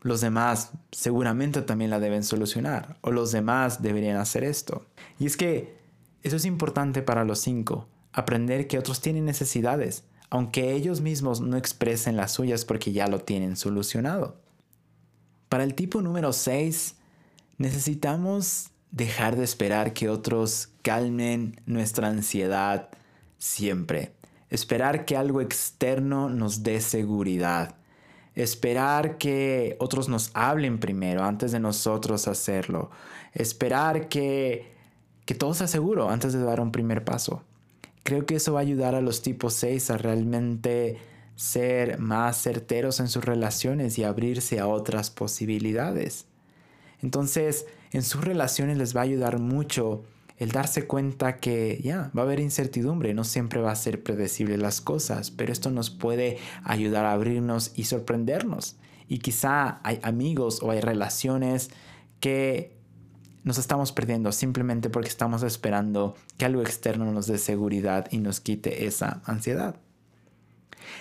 Los 0.03 0.21
demás 0.21 0.71
seguramente 0.93 1.63
también 1.63 1.91
la 1.91 2.01
deben 2.01 2.23
solucionar 2.23 2.97
o 3.03 3.11
los 3.11 3.33
demás 3.33 3.83
deberían 3.83 4.17
hacer 4.17 4.45
esto. 4.45 4.85
Y 5.19 5.27
es 5.27 5.37
que 5.37 5.77
eso 6.23 6.37
es 6.37 6.45
importante 6.45 7.03
para 7.03 7.25
los 7.25 7.41
cinco, 7.41 7.89
aprender 8.13 8.67
que 8.67 8.79
otros 8.79 9.01
tienen 9.01 9.25
necesidades, 9.25 10.05
aunque 10.31 10.73
ellos 10.75 11.01
mismos 11.01 11.41
no 11.41 11.57
expresen 11.57 12.17
las 12.17 12.33
suyas 12.33 12.65
porque 12.65 12.93
ya 12.93 13.07
lo 13.07 13.21
tienen 13.21 13.57
solucionado. 13.57 14.41
Para 15.49 15.63
el 15.63 15.75
tipo 15.75 16.03
número 16.03 16.33
6, 16.33 16.97
necesitamos 17.59 18.71
dejar 18.97 19.37
de 19.37 19.45
esperar 19.45 19.93
que 19.93 20.09
otros 20.09 20.71
calmen 20.81 21.61
nuestra 21.67 22.09
ansiedad 22.09 22.89
siempre. 23.37 24.15
Esperar 24.49 25.05
que 25.05 25.19
algo 25.19 25.43
externo 25.43 26.31
nos 26.31 26.63
dé 26.63 26.81
seguridad. 26.81 27.77
Esperar 28.35 29.19
que 29.19 29.77
otros 29.81 30.09
nos 30.09 30.31
hablen 30.33 30.79
primero 30.79 31.25
antes 31.25 31.53
de 31.53 31.61
nosotros 31.61 32.27
hacerlo. 32.27 32.91
Esperar 33.35 34.09
que, 34.09 34.75
que 35.27 35.35
todo 35.35 35.53
sea 35.53 35.67
seguro 35.67 36.09
antes 36.09 36.33
de 36.33 36.43
dar 36.43 36.61
un 36.61 36.73
primer 36.73 37.05
paso. 37.05 37.43
Creo 38.03 38.25
que 38.25 38.37
eso 38.37 38.55
va 38.55 38.61
a 38.61 38.63
ayudar 38.63 38.95
a 38.95 39.03
los 39.03 39.21
tipos 39.21 39.53
6 39.55 39.91
a 39.91 39.99
realmente 39.99 40.97
ser 41.35 41.99
más 41.99 42.41
certeros 42.41 42.99
en 43.01 43.09
sus 43.09 43.27
relaciones 43.27 43.99
y 43.99 44.05
abrirse 44.05 44.59
a 44.59 44.69
otras 44.69 45.11
posibilidades. 45.11 46.25
Entonces, 47.03 47.67
en 47.97 48.03
sus 48.03 48.23
relaciones 48.23 48.77
les 48.77 48.95
va 48.95 49.01
a 49.01 49.05
ayudar 49.05 49.39
mucho 49.39 50.05
el 50.37 50.53
darse 50.53 50.87
cuenta 50.87 51.39
que 51.39 51.81
ya 51.83 52.11
va 52.15 52.21
a 52.21 52.25
haber 52.27 52.41
incertidumbre, 52.41 53.15
no 53.15 53.25
siempre 53.25 53.63
va 53.63 53.73
a 53.73 53.77
ser 53.77 54.03
predecible 54.03 54.59
las 54.59 54.83
cosas, 54.83 55.31
pero 55.31 55.51
esto 55.51 55.71
nos 55.71 55.89
puede 55.89 56.37
ayudar 56.63 57.07
a 57.07 57.13
abrirnos 57.13 57.73
y 57.75 57.85
sorprendernos. 57.85 58.77
Y 59.09 59.21
quizá 59.21 59.81
hay 59.83 59.99
amigos 60.03 60.63
o 60.63 60.73
hay 60.73 60.83
relaciones 60.83 61.71
que 62.21 62.77
nos 63.45 63.57
estamos 63.57 63.93
perdiendo 63.93 64.31
simplemente 64.31 64.91
porque 64.91 65.09
estamos 65.09 65.43
esperando 65.43 66.17
que 66.37 66.45
algo 66.45 66.61
externo 66.61 67.11
nos 67.13 67.27
dé 67.27 67.39
seguridad 67.39 68.09
y 68.11 68.19
nos 68.19 68.41
quite 68.41 68.85
esa 68.85 69.23
ansiedad. 69.25 69.77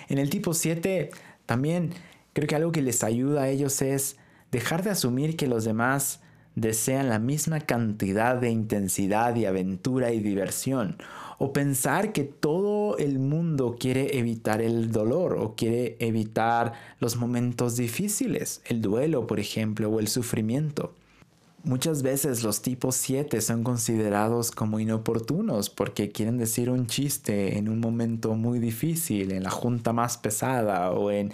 En 0.08 0.16
el 0.16 0.30
tipo 0.30 0.54
7 0.54 1.10
también 1.44 1.92
creo 2.32 2.48
que 2.48 2.56
algo 2.56 2.72
que 2.72 2.80
les 2.80 3.04
ayuda 3.04 3.42
a 3.42 3.48
ellos 3.50 3.82
es 3.82 4.16
dejar 4.50 4.82
de 4.82 4.88
asumir 4.88 5.36
que 5.36 5.46
los 5.46 5.64
demás 5.64 6.22
desean 6.56 7.08
la 7.10 7.20
misma 7.20 7.60
cantidad 7.60 8.34
de 8.36 8.50
intensidad 8.50 9.36
y 9.36 9.44
aventura 9.44 10.12
y 10.12 10.20
diversión, 10.20 10.96
o 11.38 11.52
pensar 11.52 12.12
que 12.12 12.24
todo 12.24 12.96
el 12.98 13.18
mundo 13.18 13.76
quiere 13.78 14.18
evitar 14.18 14.60
el 14.62 14.90
dolor 14.90 15.34
o 15.34 15.54
quiere 15.54 15.96
evitar 16.00 16.72
los 16.98 17.16
momentos 17.16 17.76
difíciles, 17.76 18.62
el 18.64 18.80
duelo, 18.80 19.26
por 19.26 19.38
ejemplo, 19.38 19.90
o 19.90 20.00
el 20.00 20.08
sufrimiento. 20.08 20.92
Muchas 21.66 22.02
veces 22.02 22.44
los 22.44 22.62
tipos 22.62 22.94
7 22.94 23.40
son 23.40 23.64
considerados 23.64 24.52
como 24.52 24.78
inoportunos 24.78 25.68
porque 25.68 26.12
quieren 26.12 26.38
decir 26.38 26.70
un 26.70 26.86
chiste 26.86 27.58
en 27.58 27.68
un 27.68 27.80
momento 27.80 28.34
muy 28.36 28.60
difícil, 28.60 29.32
en 29.32 29.42
la 29.42 29.50
junta 29.50 29.92
más 29.92 30.16
pesada 30.16 30.92
o 30.92 31.10
en, 31.10 31.32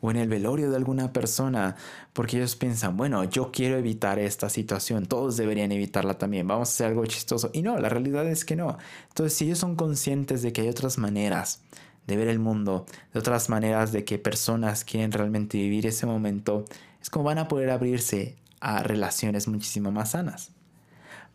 o 0.00 0.10
en 0.10 0.16
el 0.16 0.26
velorio 0.26 0.70
de 0.70 0.76
alguna 0.76 1.12
persona, 1.12 1.76
porque 2.14 2.38
ellos 2.38 2.56
piensan, 2.56 2.96
bueno, 2.96 3.24
yo 3.24 3.52
quiero 3.52 3.76
evitar 3.76 4.18
esta 4.18 4.48
situación, 4.48 5.04
todos 5.04 5.36
deberían 5.36 5.70
evitarla 5.70 6.16
también, 6.16 6.48
vamos 6.48 6.70
a 6.70 6.72
hacer 6.72 6.86
algo 6.86 7.04
chistoso. 7.04 7.50
Y 7.52 7.60
no, 7.60 7.76
la 7.78 7.90
realidad 7.90 8.26
es 8.26 8.46
que 8.46 8.56
no. 8.56 8.78
Entonces, 9.08 9.36
si 9.36 9.44
ellos 9.44 9.58
son 9.58 9.76
conscientes 9.76 10.40
de 10.40 10.54
que 10.54 10.62
hay 10.62 10.68
otras 10.70 10.96
maneras 10.96 11.60
de 12.06 12.16
ver 12.16 12.28
el 12.28 12.38
mundo, 12.38 12.86
de 13.12 13.20
otras 13.20 13.50
maneras 13.50 13.92
de 13.92 14.06
que 14.06 14.18
personas 14.18 14.82
quieren 14.82 15.12
realmente 15.12 15.58
vivir 15.58 15.86
ese 15.86 16.06
momento, 16.06 16.64
es 17.02 17.10
como 17.10 17.26
van 17.26 17.36
a 17.36 17.48
poder 17.48 17.68
abrirse 17.68 18.36
a 18.64 18.82
relaciones 18.82 19.46
muchísimo 19.46 19.92
más 19.92 20.12
sanas. 20.12 20.50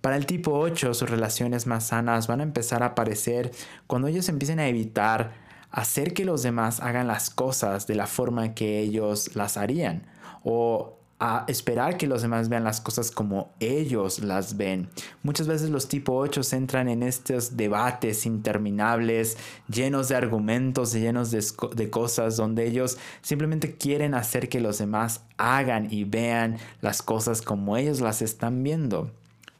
Para 0.01 0.15
el 0.15 0.25
tipo 0.25 0.53
8, 0.53 0.93
sus 0.93 1.09
relaciones 1.09 1.67
más 1.67 1.87
sanas 1.87 2.27
van 2.27 2.39
a 2.39 2.43
empezar 2.43 2.83
a 2.83 2.87
aparecer 2.87 3.51
cuando 3.85 4.07
ellos 4.07 4.27
empiecen 4.29 4.59
a 4.59 4.67
evitar 4.67 5.33
hacer 5.71 6.13
que 6.13 6.25
los 6.25 6.41
demás 6.41 6.79
hagan 6.79 7.07
las 7.07 7.29
cosas 7.29 7.85
de 7.85 7.95
la 7.95 8.07
forma 8.07 8.55
que 8.55 8.79
ellos 8.79 9.35
las 9.35 9.57
harían 9.57 10.07
o 10.43 10.98
a 11.19 11.43
esperar 11.47 11.97
que 11.97 12.07
los 12.07 12.21
demás 12.21 12.47
vean 12.47 12.63
las 12.63 12.79
cosas 12.79 13.11
como 13.11 13.53
ellos 13.59 14.19
las 14.19 14.55
ven. 14.55 14.89
Muchas 15.21 15.47
veces 15.47 15.69
los 15.69 15.89
tipo 15.89 16.15
8 16.15 16.41
entran 16.53 16.87
en 16.87 17.03
estos 17.03 17.57
debates 17.57 18.25
interminables, 18.25 19.37
llenos 19.67 20.07
de 20.07 20.15
argumentos, 20.15 20.93
llenos 20.93 21.29
de, 21.31 21.43
de, 21.75 21.89
cosas, 21.89 22.37
donde 22.37 22.65
ellos 22.65 22.97
simplemente 23.21 23.75
quieren 23.75 24.13
hacer 24.13 24.47
que 24.47 24.61
los 24.61 24.77
demás 24.77 25.25
hagan 25.37 25.87
y 25.91 26.05
vean 26.05 26.57
las 26.79 27.01
cosas 27.01 27.41
como 27.41 27.75
ellos 27.75 27.99
las 27.99 28.21
están 28.21 28.63
viendo. 28.63 29.11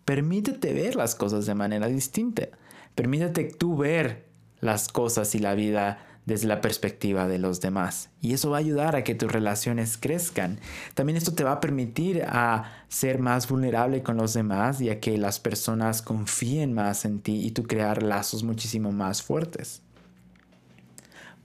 Permítete 0.06 0.74
ver 0.74 0.96
las 0.96 1.14
cosas 1.14 1.46
de 1.46 1.56
manera 1.56 1.88
distinta. 1.88 2.48
Permítete 2.96 3.44
tú 3.44 3.76
ver 3.76 4.30
las 4.62 4.88
cosas 4.88 5.36
y 5.36 5.40
la 5.40 5.56
vida 5.56 6.06
desde 6.30 6.48
la 6.48 6.62
perspectiva 6.62 7.28
de 7.28 7.40
los 7.40 7.60
demás. 7.60 8.10
Y 8.22 8.34
eso 8.34 8.52
va 8.52 8.58
a 8.58 8.60
ayudar 8.60 8.96
a 8.96 9.04
que 9.04 9.16
tus 9.16 9.32
relaciones 9.32 9.98
crezcan. 9.98 10.60
También 10.94 11.18
esto 11.18 11.34
te 11.34 11.44
va 11.44 11.54
a 11.54 11.60
permitir 11.60 12.24
a 12.24 12.72
ser 12.88 13.20
más 13.20 13.50
vulnerable 13.50 14.04
con 14.04 14.16
los 14.16 14.34
demás 14.34 14.80
y 14.80 14.90
a 14.90 15.00
que 15.00 15.18
las 15.18 15.40
personas 15.40 16.02
confíen 16.02 16.74
más 16.74 17.04
en 17.04 17.20
ti 17.20 17.46
y 17.46 17.52
tú 17.52 17.64
crear 17.64 18.04
lazos 18.04 18.44
muchísimo 18.44 18.92
más 18.92 19.24
fuertes. 19.24 19.82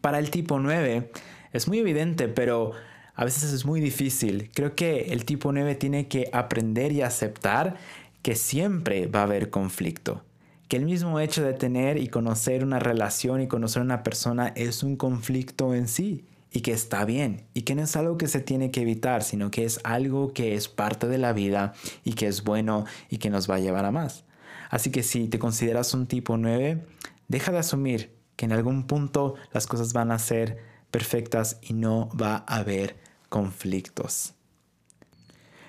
Para 0.00 0.18
el 0.18 0.30
tipo 0.30 0.60
9 0.60 1.10
es 1.52 1.66
muy 1.66 1.78
evidente, 1.78 2.28
pero 2.28 2.72
a 3.14 3.24
veces 3.24 3.52
es 3.52 3.64
muy 3.64 3.80
difícil. 3.80 4.50
Creo 4.54 4.74
que 4.74 5.12
el 5.12 5.24
tipo 5.24 5.50
9 5.50 5.74
tiene 5.76 6.08
que 6.08 6.28
aprender 6.32 6.92
y 6.92 7.00
aceptar 7.00 7.76
que 8.20 8.36
siempre 8.36 9.06
va 9.06 9.20
a 9.20 9.24
haber 9.24 9.48
conflicto 9.48 10.22
que 10.68 10.76
el 10.76 10.84
mismo 10.84 11.20
hecho 11.20 11.42
de 11.42 11.52
tener 11.52 11.98
y 11.98 12.08
conocer 12.08 12.64
una 12.64 12.78
relación 12.78 13.40
y 13.40 13.48
conocer 13.48 13.80
a 13.80 13.84
una 13.84 14.02
persona 14.02 14.48
es 14.56 14.82
un 14.82 14.96
conflicto 14.96 15.74
en 15.74 15.88
sí 15.88 16.24
y 16.50 16.60
que 16.60 16.72
está 16.72 17.04
bien 17.04 17.46
y 17.52 17.62
que 17.62 17.74
no 17.74 17.82
es 17.82 17.96
algo 17.96 18.16
que 18.16 18.28
se 18.28 18.40
tiene 18.40 18.70
que 18.70 18.82
evitar, 18.82 19.22
sino 19.22 19.50
que 19.50 19.64
es 19.64 19.80
algo 19.84 20.32
que 20.32 20.54
es 20.54 20.68
parte 20.68 21.08
de 21.08 21.18
la 21.18 21.32
vida 21.32 21.74
y 22.04 22.14
que 22.14 22.28
es 22.28 22.44
bueno 22.44 22.86
y 23.10 23.18
que 23.18 23.30
nos 23.30 23.50
va 23.50 23.56
a 23.56 23.60
llevar 23.60 23.84
a 23.84 23.90
más. 23.90 24.24
Así 24.70 24.90
que 24.90 25.02
si 25.02 25.28
te 25.28 25.38
consideras 25.38 25.92
un 25.94 26.06
tipo 26.06 26.36
9, 26.36 26.84
deja 27.28 27.52
de 27.52 27.58
asumir 27.58 28.14
que 28.36 28.46
en 28.46 28.52
algún 28.52 28.86
punto 28.86 29.34
las 29.52 29.66
cosas 29.66 29.92
van 29.92 30.10
a 30.10 30.18
ser 30.18 30.58
perfectas 30.90 31.58
y 31.62 31.74
no 31.74 32.08
va 32.10 32.44
a 32.46 32.56
haber 32.56 32.96
conflictos. 33.28 34.34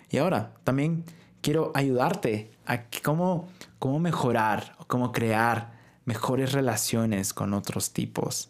Y 0.09 0.17
ahora, 0.17 0.53
también 0.63 1.03
quiero 1.45 1.71
ayudarte 1.75 2.49
a 2.65 2.85
cómo, 3.03 3.47
cómo 3.77 3.99
mejorar 3.99 4.75
o 4.79 4.85
cómo 4.87 5.11
crear 5.11 5.73
mejores 6.03 6.53
relaciones 6.53 7.35
con 7.35 7.53
otros 7.53 7.93
tipos. 7.93 8.49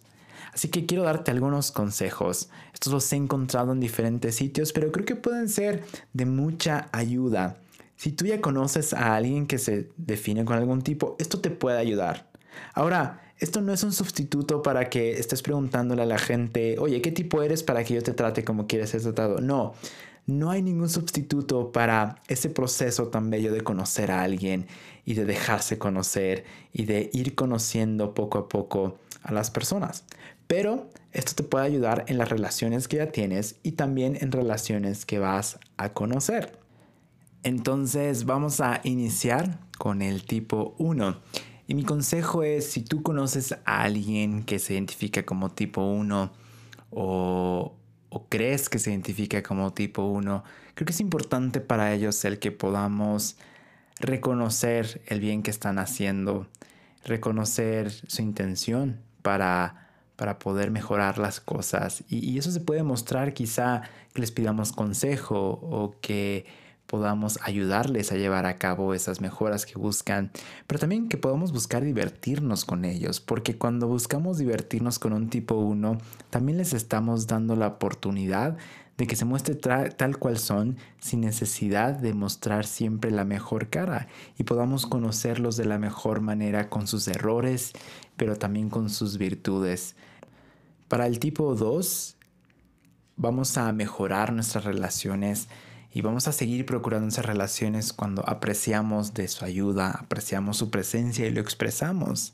Así 0.54 0.70
que 0.70 0.86
quiero 0.86 1.04
darte 1.04 1.30
algunos 1.32 1.74
consejos. 1.74 2.48
Estos 2.74 2.94
los 2.94 3.12
he 3.12 3.18
encontrado 3.18 3.74
en 3.74 3.82
diferentes 3.82 4.36
sitios, 4.36 4.72
pero 4.72 4.94
creo 4.94 5.06
que 5.06 5.18
pueden 5.18 5.50
ser 5.50 5.84
de 6.14 6.26
mucha 6.26 6.88
ayuda. 6.94 7.58
Si 7.98 8.14
tú 8.14 8.28
ya 8.28 8.40
conoces 8.40 8.94
a 8.94 9.18
alguien 9.18 9.46
que 9.46 9.58
se 9.58 9.90
define 9.98 10.46
con 10.46 10.56
algún 10.56 10.82
tipo, 10.82 11.18
esto 11.20 11.42
te 11.42 11.50
puede 11.50 11.78
ayudar. 11.78 12.30
Ahora, 12.74 13.22
esto 13.40 13.60
no 13.60 13.74
es 13.74 13.84
un 13.84 13.92
sustituto 13.92 14.62
para 14.62 14.90
que 14.90 15.20
estés 15.20 15.42
preguntándole 15.42 16.04
a 16.04 16.06
la 16.06 16.18
gente, 16.18 16.78
oye, 16.80 17.02
¿qué 17.02 17.12
tipo 17.12 17.42
eres 17.42 17.62
para 17.62 17.84
que 17.84 17.96
yo 17.96 18.04
te 18.04 18.14
trate 18.14 18.46
como 18.46 18.68
quieres 18.68 18.92
ser 18.92 19.02
tratado? 19.02 19.42
No, 19.42 19.74
no 20.26 20.50
hay 20.50 20.62
ningún 20.62 20.90
sustituto 20.90 21.72
para 21.72 22.22
ese 22.28 22.50
proceso 22.50 23.08
tan 23.08 23.30
bello 23.30 23.54
de 23.54 23.62
conocer 23.62 24.12
a 24.12 24.24
alguien 24.24 24.68
y 25.06 25.14
de 25.14 25.26
dejarse 25.26 25.78
conocer 25.78 26.46
y 26.74 26.86
de 26.86 27.10
ir 27.14 27.36
conociendo 27.36 28.14
poco 28.14 28.40
a 28.40 28.50
poco 28.50 28.98
a 29.22 29.32
las 29.34 29.52
personas. 29.52 30.04
Pero 30.48 30.90
esto 31.12 31.34
te 31.36 31.44
puede 31.44 31.66
ayudar 31.66 32.06
en 32.08 32.18
las 32.18 32.30
relaciones 32.30 32.88
que 32.88 32.98
ya 32.98 33.12
tienes 33.12 33.56
y 33.64 33.74
también 33.74 34.18
en 34.20 34.32
relaciones 34.32 35.06
que 35.06 35.20
vas 35.20 35.60
a 35.78 35.94
conocer. 35.94 36.60
Entonces 37.44 38.26
vamos 38.26 38.60
a 38.60 38.82
iniciar 38.84 39.60
con 39.78 40.02
el 40.02 40.26
tipo 40.26 40.76
1. 40.80 41.22
Y 41.68 41.76
mi 41.76 41.84
consejo 41.84 42.44
es, 42.44 42.70
si 42.70 42.82
tú 42.82 43.02
conoces 43.02 43.54
a 43.66 43.84
alguien 43.84 44.44
que 44.44 44.60
se 44.60 44.74
identifica 44.74 45.24
como 45.26 45.52
tipo 45.52 45.82
1 45.82 46.32
o, 46.92 47.76
o 48.16 48.28
crees 48.30 48.70
que 48.70 48.80
se 48.80 48.92
identifica 48.92 49.44
como 49.44 49.74
tipo 49.74 50.04
1, 50.04 50.44
creo 50.74 50.86
que 50.86 50.94
es 50.94 51.02
importante 51.02 51.60
para 51.60 51.94
ellos 51.94 52.24
el 52.24 52.40
que 52.40 52.50
podamos 52.54 53.36
reconocer 54.00 55.02
el 55.08 55.20
bien 55.20 55.44
que 55.44 55.52
están 55.52 55.80
haciendo, 55.80 56.48
reconocer 57.04 57.92
su 57.92 58.22
intención 58.22 59.02
para, 59.22 59.90
para 60.16 60.40
poder 60.40 60.72
mejorar 60.72 61.18
las 61.18 61.42
cosas. 61.42 62.06
Y, 62.08 62.20
y 62.32 62.38
eso 62.38 62.54
se 62.54 62.62
puede 62.62 62.84
mostrar 62.84 63.34
quizá 63.34 63.82
que 64.14 64.22
les 64.22 64.32
pidamos 64.32 64.72
consejo 64.72 65.60
o 65.62 65.94
que 66.00 66.46
podamos 66.96 67.38
ayudarles 67.42 68.14
a 68.14 68.16
llevar 68.16 68.46
a 68.46 68.58
cabo 68.58 68.94
esas 68.94 69.20
mejoras 69.20 69.66
que 69.66 69.78
buscan, 69.78 70.32
pero 70.66 70.80
también 70.80 71.10
que 71.10 71.18
podamos 71.18 71.52
buscar 71.52 71.84
divertirnos 71.84 72.64
con 72.64 72.86
ellos, 72.86 73.20
porque 73.20 73.58
cuando 73.58 73.86
buscamos 73.86 74.38
divertirnos 74.38 74.98
con 74.98 75.12
un 75.12 75.30
tipo 75.30 75.56
1, 75.56 75.98
también 76.30 76.58
les 76.58 76.72
estamos 76.72 77.28
dando 77.28 77.58
la 77.58 77.68
oportunidad 77.68 78.56
de 78.96 79.08
que 79.08 79.18
se 79.18 79.26
muestre 79.26 79.56
tal 79.56 80.18
cual 80.20 80.38
son 80.38 80.78
sin 81.02 81.20
necesidad 81.20 81.96
de 81.96 82.14
mostrar 82.14 82.66
siempre 82.66 83.12
la 83.12 83.26
mejor 83.26 83.70
cara 83.70 84.08
y 84.38 84.46
podamos 84.46 84.86
conocerlos 84.86 85.58
de 85.58 85.66
la 85.66 85.78
mejor 85.78 86.22
manera 86.22 86.70
con 86.70 86.88
sus 86.88 87.10
errores, 87.10 87.74
pero 88.16 88.38
también 88.38 88.70
con 88.70 88.90
sus 88.90 89.18
virtudes. 89.18 89.98
Para 90.88 91.08
el 91.08 91.20
tipo 91.20 91.56
2, 91.56 92.16
vamos 93.18 93.58
a 93.58 93.70
mejorar 93.74 94.32
nuestras 94.32 94.64
relaciones 94.64 95.50
y 95.96 96.02
vamos 96.02 96.28
a 96.28 96.34
seguir 96.34 96.66
procurando 96.66 97.08
esas 97.08 97.26
relaciones 97.26 97.94
cuando 97.94 98.28
apreciamos 98.28 99.14
de 99.14 99.30
su 99.30 99.46
ayuda, 99.46 99.92
apreciamos 99.92 100.58
su 100.58 100.70
presencia 100.70 101.26
y 101.26 101.32
lo 101.32 101.40
expresamos. 101.40 102.34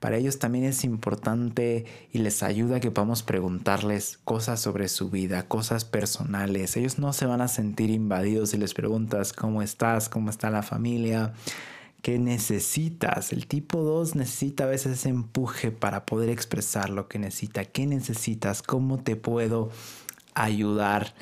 Para 0.00 0.18
ellos 0.18 0.38
también 0.38 0.64
es 0.66 0.84
importante 0.84 1.86
y 2.12 2.18
les 2.18 2.42
ayuda 2.42 2.78
que 2.78 2.90
podamos 2.90 3.22
preguntarles 3.22 4.18
cosas 4.24 4.60
sobre 4.60 4.88
su 4.88 5.08
vida, 5.08 5.48
cosas 5.48 5.86
personales. 5.86 6.76
Ellos 6.76 6.98
no 6.98 7.14
se 7.14 7.24
van 7.24 7.40
a 7.40 7.48
sentir 7.48 7.88
invadidos 7.88 8.50
si 8.50 8.58
les 8.58 8.74
preguntas 8.74 9.32
cómo 9.32 9.62
estás, 9.62 10.10
cómo 10.10 10.28
está 10.28 10.50
la 10.50 10.62
familia, 10.62 11.32
qué 12.02 12.18
necesitas. 12.18 13.32
El 13.32 13.46
tipo 13.46 13.82
2 13.82 14.14
necesita 14.14 14.64
a 14.64 14.68
veces 14.68 14.98
ese 14.98 15.08
empuje 15.08 15.70
para 15.70 16.04
poder 16.04 16.28
expresar 16.28 16.90
lo 16.90 17.08
que 17.08 17.18
necesita, 17.18 17.64
qué 17.64 17.86
necesitas, 17.86 18.60
cómo 18.60 18.98
te 18.98 19.16
puedo 19.16 19.70
ayudar 20.34 21.14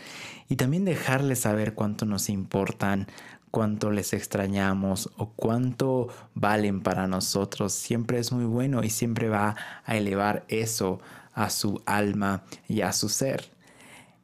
y 0.48 0.56
también 0.56 0.84
dejarles 0.84 1.40
saber 1.40 1.74
cuánto 1.74 2.06
nos 2.06 2.28
importan, 2.28 3.06
cuánto 3.50 3.90
les 3.90 4.12
extrañamos 4.12 5.10
o 5.16 5.30
cuánto 5.30 6.08
valen 6.34 6.80
para 6.82 7.06
nosotros, 7.06 7.72
siempre 7.72 8.18
es 8.18 8.32
muy 8.32 8.44
bueno 8.44 8.82
y 8.82 8.90
siempre 8.90 9.28
va 9.28 9.56
a 9.84 9.96
elevar 9.96 10.44
eso 10.48 11.00
a 11.34 11.50
su 11.50 11.82
alma 11.86 12.42
y 12.68 12.80
a 12.80 12.92
su 12.92 13.08
ser. 13.08 13.50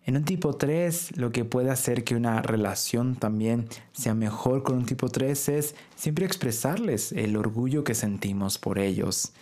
En 0.07 0.17
un 0.17 0.25
tipo 0.25 0.55
3, 0.55 1.17
lo 1.17 1.33
que 1.33 1.47
puede 1.47 1.71
hacer 1.71 2.05
que 2.05 2.15
una 2.15 2.43
relación 2.43 3.17
también 3.17 3.69
sea 3.93 4.15
mejor 4.15 4.63
con 4.63 4.77
un 4.77 4.85
tipo 4.85 5.09
3 5.09 5.49
es 5.49 5.75
siempre 5.97 6.27
expresarles 6.27 7.13
el 7.13 7.37
orgullo 7.37 7.85
que 7.85 7.95
sentimos 7.95 8.59
por 8.59 8.79
ellos. 8.79 9.33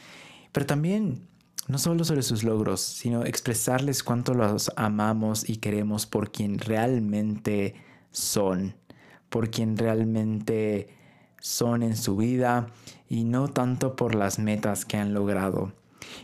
Pero 0.53 0.67
también 0.67 1.27
no 1.69 1.79
solo 1.79 2.05
sobre 2.05 2.23
sus 2.23 2.45
logros, 2.45 2.81
sino 2.81 3.25
expresarles 3.25 4.03
cuánto 4.03 4.35
los 4.35 4.73
amamos 4.77 5.49
y 5.49 5.57
queremos 5.57 6.07
por 6.07 6.33
quien 6.33 6.59
realmente 6.59 7.75
son 8.11 8.75
por 9.33 9.51
quien 9.51 9.79
realmente 9.79 10.89
son 11.41 11.83
en 11.83 11.97
su 11.97 12.17
vida 12.17 12.69
y 13.09 13.25
no 13.25 13.49
tanto 13.49 13.97
por 13.97 14.15
las 14.15 14.39
metas 14.39 14.85
que 14.85 14.99
han 14.99 15.15
logrado. 15.15 15.73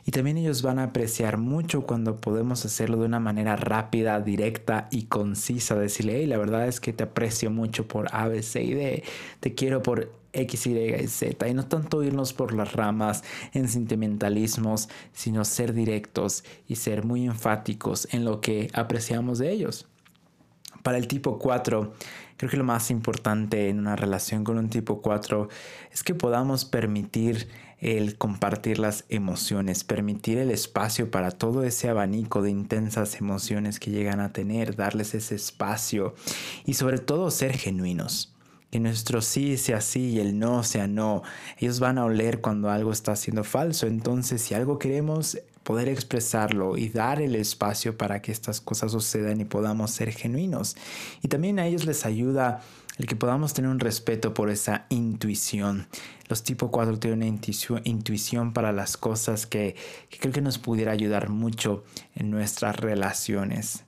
Y 0.04 0.11
también 0.11 0.37
ellos 0.37 0.61
van 0.61 0.78
a 0.78 0.85
apreciar 0.85 1.38
mucho 1.38 1.87
cuando 1.87 2.16
podemos 2.16 2.66
hacerlo 2.66 2.99
de 2.99 3.07
una 3.07 3.18
manera 3.18 3.57
rápida, 3.57 4.21
directa 4.21 4.88
y 4.90 5.04
concisa. 5.04 5.75
Decirle, 5.75 6.18
hey, 6.18 6.26
la 6.26 6.37
verdad 6.37 6.68
es 6.68 6.80
que 6.80 6.92
te 6.92 7.04
aprecio 7.04 7.50
mucho 7.50 7.88
por 7.88 8.14
A, 8.14 8.28
B, 8.28 8.42
C 8.42 8.62
y 8.62 8.75
D. 8.75 9.02
Te 9.40 9.54
quiero 9.54 9.83
por 9.83 10.12
X, 10.32 10.66
Y 10.66 11.08
Z. 11.08 11.49
Y 11.49 11.54
no 11.54 11.66
tanto 11.66 12.02
irnos 12.02 12.32
por 12.32 12.52
las 12.52 12.73
ramas 12.73 13.25
en 13.52 13.68
sentimentalismos, 13.68 14.88
sino 15.12 15.44
ser 15.44 15.73
directos 15.73 16.44
y 16.66 16.76
ser 16.76 17.04
muy 17.04 17.26
enfáticos 17.26 18.08
en 18.12 18.25
lo 18.25 18.40
que 18.40 18.70
apreciamos 18.73 19.38
de 19.38 19.52
ellos. 19.52 19.87
Para 20.82 20.99
el 20.99 21.08
tipo 21.08 21.38
4, 21.38 21.92
creo 22.37 22.50
que 22.50 22.56
lo 22.56 22.64
más 22.64 22.90
importante 22.90 23.68
en 23.68 23.78
una 23.78 23.97
relación 23.97 24.44
con 24.44 24.58
un 24.58 24.70
tipo 24.70 25.02
4 25.02 25.49
es 25.92 26.02
que 26.02 26.14
podamos 26.14 26.64
permitir 26.64 27.49
el 27.80 28.16
compartir 28.16 28.78
las 28.78 29.04
emociones, 29.08 29.85
permitir 29.85 30.38
el 30.38 30.50
espacio 30.50 31.11
para 31.11 31.30
todo 31.30 31.62
ese 31.62 31.88
abanico 31.88 32.42
de 32.42 32.50
intensas 32.50 33.16
emociones 33.16 33.78
que 33.78 33.90
llegan 33.90 34.20
a 34.20 34.32
tener, 34.32 34.76
darles 34.76 35.14
ese 35.14 35.37
espacio 35.37 36.14
y 36.64 36.75
sobre 36.75 36.99
todo 36.99 37.30
ser 37.30 37.56
genuinos. 37.56 38.35
Que 38.70 38.80
nuestro 38.80 39.22
sí 39.22 39.56
sea 39.56 39.80
sí 39.80 40.10
y 40.10 40.20
el 40.20 40.38
no 40.38 40.62
sea 40.62 40.87
no. 40.87 41.22
Ellos 41.58 41.80
van 41.80 41.98
a 41.98 42.04
oler 42.04 42.40
cuando 42.40 42.70
algo 42.70 42.92
está 42.92 43.16
siendo 43.16 43.44
falso. 43.44 43.87
Entonces, 43.87 44.42
si 44.42 44.54
algo 44.54 44.78
queremos, 44.78 45.38
poder 45.68 45.88
expresarlo 45.88 46.78
y 46.78 46.88
dar 46.88 47.20
el 47.20 47.34
espacio 47.34 47.98
para 47.98 48.22
que 48.22 48.32
estas 48.32 48.62
cosas 48.62 48.92
sucedan 48.92 49.42
y 49.42 49.44
podamos 49.44 49.90
ser 49.90 50.12
genuinos. 50.12 50.76
Y 51.22 51.28
también 51.28 51.58
a 51.58 51.66
ellos 51.66 51.84
les 51.84 52.06
ayuda 52.06 52.62
el 52.96 53.06
que 53.06 53.16
podamos 53.16 53.52
tener 53.52 53.70
un 53.70 53.78
respeto 53.78 54.32
por 54.32 54.48
esa 54.48 54.87
intuición. 54.88 55.87
Los 56.28 56.42
tipo 56.42 56.70
4 56.70 56.98
tienen 56.98 57.38
una 57.68 57.81
intuición 57.85 58.54
para 58.54 58.72
las 58.72 58.96
cosas 58.96 59.46
que, 59.46 59.76
que 60.09 60.18
creo 60.18 60.33
que 60.33 60.40
nos 60.40 60.59
pudiera 60.59 60.92
ayudar 60.92 61.28
mucho 61.28 61.85
en 62.14 62.31
nuestras 62.31 62.76
relaciones. 62.76 63.85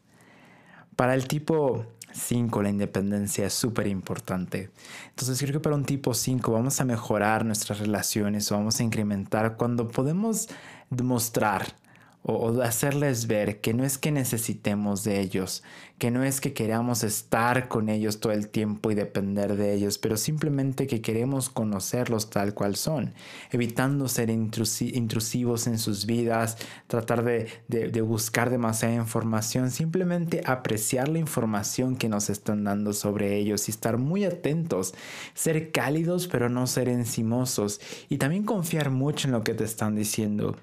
Para 0.96 1.14
el 1.14 1.26
tipo 1.28 1.86
5 2.12 2.62
la 2.62 2.70
independencia 2.70 3.46
es 3.46 3.54
súper 3.54 3.86
importante. 3.86 4.70
Entonces 5.08 5.38
creo 5.38 5.52
que 5.52 5.60
para 5.60 5.76
un 5.76 5.84
tipo 5.84 6.14
5 6.14 6.52
vamos 6.52 6.80
a 6.80 6.84
mejorar 6.84 7.44
nuestras 7.44 7.78
relaciones 7.78 8.50
o 8.50 8.56
vamos 8.56 8.80
a 8.80 8.82
incrementar 8.82 9.56
cuando 9.56 9.88
podemos 9.88 10.48
demostrar 10.90 11.74
o, 12.22 12.60
hacerles 12.62 13.26
ver 13.26 13.60
que 13.60 13.72
no 13.72 13.84
es 13.84 13.98
que 13.98 14.12
necesitemos 14.12 15.04
de 15.04 15.20
ellos, 15.20 15.62
que 15.98 16.10
no 16.10 16.22
es 16.22 16.40
que 16.40 16.52
queramos 16.52 17.02
estar 17.02 17.68
con 17.68 17.88
ellos 17.88 18.20
todo 18.20 18.32
el 18.32 18.48
tiempo 18.48 18.90
y 18.90 18.94
depender 18.94 19.56
de 19.56 19.74
ellos, 19.74 19.98
pero 19.98 20.16
simplemente 20.16 20.86
que 20.86 21.00
queremos 21.00 21.48
conocerlos 21.48 22.30
tal 22.30 22.54
cual 22.54 22.76
son, 22.76 23.14
evitando 23.52 24.08
ser 24.08 24.30
intrusivos 24.30 25.66
en 25.66 25.78
sus 25.78 26.06
vidas, 26.06 26.56
tratar 26.86 27.24
de, 27.24 27.48
de 27.68 28.00
buscar 28.02 28.50
demasiada 28.50 28.94
información, 28.94 29.70
simplemente 29.70 30.42
apreciar 30.46 31.08
la 31.08 31.18
información 31.18 31.96
que 31.96 32.08
nos 32.08 32.30
están 32.30 32.64
dando 32.64 32.92
sobre 32.92 33.36
ellos 33.36 33.68
y 33.68 33.70
estar 33.70 33.96
muy 33.96 34.24
atentos, 34.24 34.94
ser 35.34 35.70
cálidos 35.72 36.28
pero 36.28 36.48
no 36.48 36.66
ser 36.66 36.88
encimosos 36.88 37.80
y 38.08 38.18
también 38.18 38.44
confiar 38.44 38.90
mucho 38.90 39.28
en 39.28 39.32
lo 39.32 39.42
que 39.42 39.54
te 39.54 39.64
están 39.64 39.96
diciendo. 39.96 40.56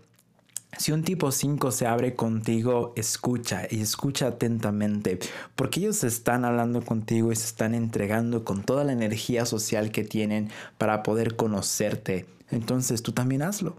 Si 0.78 0.92
un 0.92 1.04
tipo 1.04 1.32
5 1.32 1.72
se 1.72 1.88
abre 1.88 2.16
contigo, 2.16 2.94
escucha 2.96 3.64
y 3.70 3.82
escucha 3.82 4.28
atentamente, 4.28 5.18
porque 5.56 5.80
ellos 5.80 6.04
están 6.04 6.46
hablando 6.46 6.84
contigo 6.84 7.32
y 7.32 7.36
se 7.36 7.46
están 7.46 7.74
entregando 7.74 8.46
con 8.46 8.64
toda 8.64 8.84
la 8.84 8.92
energía 8.92 9.48
social 9.48 9.92
que 9.92 10.04
tienen 10.04 10.50
para 10.78 11.02
poder 11.02 11.36
conocerte. 11.36 12.28
Entonces 12.52 13.02
tú 13.02 13.12
también 13.12 13.42
hazlo. 13.42 13.76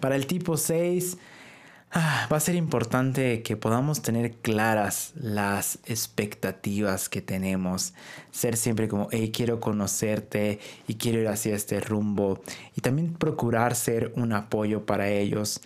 Para 0.00 0.16
el 0.16 0.26
tipo 0.26 0.58
6, 0.58 1.16
ah, 1.92 2.28
va 2.30 2.36
a 2.36 2.40
ser 2.40 2.56
importante 2.56 3.42
que 3.42 3.56
podamos 3.56 4.02
tener 4.02 4.32
claras 4.32 5.12
las 5.14 5.78
expectativas 5.86 7.08
que 7.08 7.22
tenemos. 7.22 7.94
Ser 8.30 8.58
siempre 8.58 8.88
como, 8.88 9.08
hey, 9.10 9.32
quiero 9.34 9.58
conocerte 9.58 10.58
y 10.86 10.96
quiero 10.96 11.20
ir 11.20 11.28
hacia 11.28 11.54
este 11.54 11.80
rumbo. 11.80 12.42
Y 12.76 12.82
también 12.82 13.14
procurar 13.14 13.74
ser 13.74 14.12
un 14.16 14.34
apoyo 14.34 14.84
para 14.84 15.08
ellos 15.08 15.62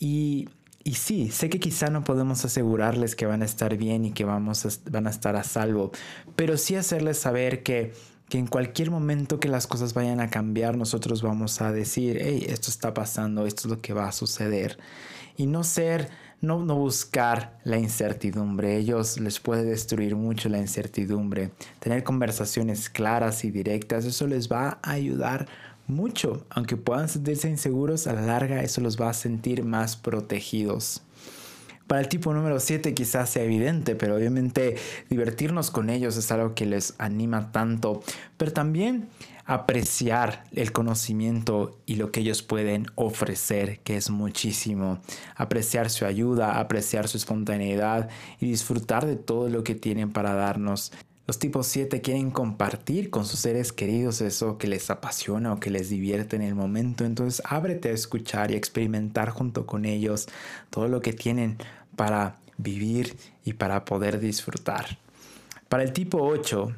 y, 0.00 0.48
sí, 0.94 1.30
sé 1.30 1.50
que 1.50 1.60
quizá 1.60 1.90
no 1.90 2.02
podemos 2.02 2.44
asegurarles 2.44 3.14
que 3.14 3.26
van 3.26 3.42
a 3.42 3.44
estar 3.44 3.76
bien 3.76 4.06
y 4.06 4.12
que 4.12 4.24
vamos 4.24 4.80
van 4.90 5.06
a 5.06 5.10
estar 5.10 5.36
a 5.36 5.44
salvo, 5.44 5.92
pero 6.34 6.56
sí 6.56 6.74
hacerles 6.74 7.18
saber 7.18 7.62
que, 7.62 7.92
que 8.30 8.38
en 8.38 8.46
cualquier 8.46 8.90
momento 8.90 9.38
que 9.38 9.48
las 9.48 9.66
cosas 9.66 9.92
vayan 9.92 10.20
a 10.20 10.30
cambiar, 10.30 10.76
nosotros 10.78 11.20
vamos 11.20 11.60
a 11.60 11.70
decir, 11.70 12.18
hey, 12.20 12.46
esto 12.48 12.70
está 12.70 12.94
pasando, 12.94 13.46
esto 13.46 13.68
es 13.68 13.76
lo 13.76 13.80
que 13.82 13.92
va 13.92 14.08
a 14.08 14.12
suceder. 14.12 14.78
Y 15.36 15.46
no 15.46 15.64
ser, 15.64 16.10
no, 16.40 16.64
no 16.64 16.76
buscar 16.76 17.58
la 17.64 17.78
incertidumbre. 17.78 18.76
Ellos 18.76 19.20
les 19.20 19.40
puede 19.40 19.64
destruir 19.64 20.16
mucho 20.16 20.48
la 20.48 20.58
incertidumbre. 20.58 21.50
Tener 21.78 22.04
conversaciones 22.04 22.88
claras 22.88 23.44
y 23.44 23.50
directas, 23.50 24.04
eso 24.04 24.26
les 24.26 24.50
va 24.50 24.78
a 24.82 24.92
ayudar 24.92 25.46
mucho. 25.90 26.46
Aunque 26.50 26.76
puedan 26.76 27.08
sentirse 27.08 27.48
inseguros, 27.48 28.06
a 28.06 28.12
la 28.12 28.22
larga 28.22 28.62
eso 28.62 28.80
los 28.80 29.00
va 29.00 29.10
a 29.10 29.14
sentir 29.14 29.64
más 29.64 29.96
protegidos. 29.96 31.02
Para 31.86 32.02
el 32.02 32.08
tipo 32.08 32.32
número 32.32 32.60
7 32.60 32.94
quizás 32.94 33.30
sea 33.30 33.42
evidente, 33.42 33.96
pero 33.96 34.14
obviamente 34.14 34.76
divertirnos 35.08 35.72
con 35.72 35.90
ellos 35.90 36.16
es 36.16 36.30
algo 36.30 36.54
que 36.54 36.64
les 36.64 36.94
anima 36.98 37.50
tanto, 37.50 38.00
pero 38.36 38.52
también 38.52 39.08
apreciar 39.44 40.44
el 40.52 40.70
conocimiento 40.70 41.80
y 41.86 41.96
lo 41.96 42.12
que 42.12 42.20
ellos 42.20 42.44
pueden 42.44 42.86
ofrecer, 42.94 43.80
que 43.80 43.96
es 43.96 44.08
muchísimo. 44.08 45.00
Apreciar 45.34 45.90
su 45.90 46.06
ayuda, 46.06 46.60
apreciar 46.60 47.08
su 47.08 47.16
espontaneidad 47.16 48.08
y 48.38 48.46
disfrutar 48.46 49.04
de 49.04 49.16
todo 49.16 49.48
lo 49.48 49.64
que 49.64 49.74
tienen 49.74 50.12
para 50.12 50.34
darnos. 50.34 50.92
Los 51.30 51.38
tipos 51.38 51.68
7 51.68 52.00
quieren 52.00 52.32
compartir 52.32 53.08
con 53.08 53.24
sus 53.24 53.38
seres 53.38 53.72
queridos 53.72 54.20
eso 54.20 54.58
que 54.58 54.66
les 54.66 54.90
apasiona 54.90 55.52
o 55.52 55.60
que 55.60 55.70
les 55.70 55.88
divierte 55.88 56.34
en 56.34 56.42
el 56.42 56.56
momento. 56.56 57.04
Entonces 57.04 57.40
ábrete 57.44 57.90
a 57.90 57.92
escuchar 57.92 58.50
y 58.50 58.56
experimentar 58.56 59.30
junto 59.30 59.64
con 59.64 59.84
ellos 59.84 60.26
todo 60.70 60.88
lo 60.88 61.00
que 61.00 61.12
tienen 61.12 61.56
para 61.94 62.34
vivir 62.58 63.16
y 63.44 63.52
para 63.52 63.84
poder 63.84 64.18
disfrutar. 64.18 64.98
Para 65.68 65.84
el 65.84 65.92
tipo 65.92 66.20
8, 66.20 66.74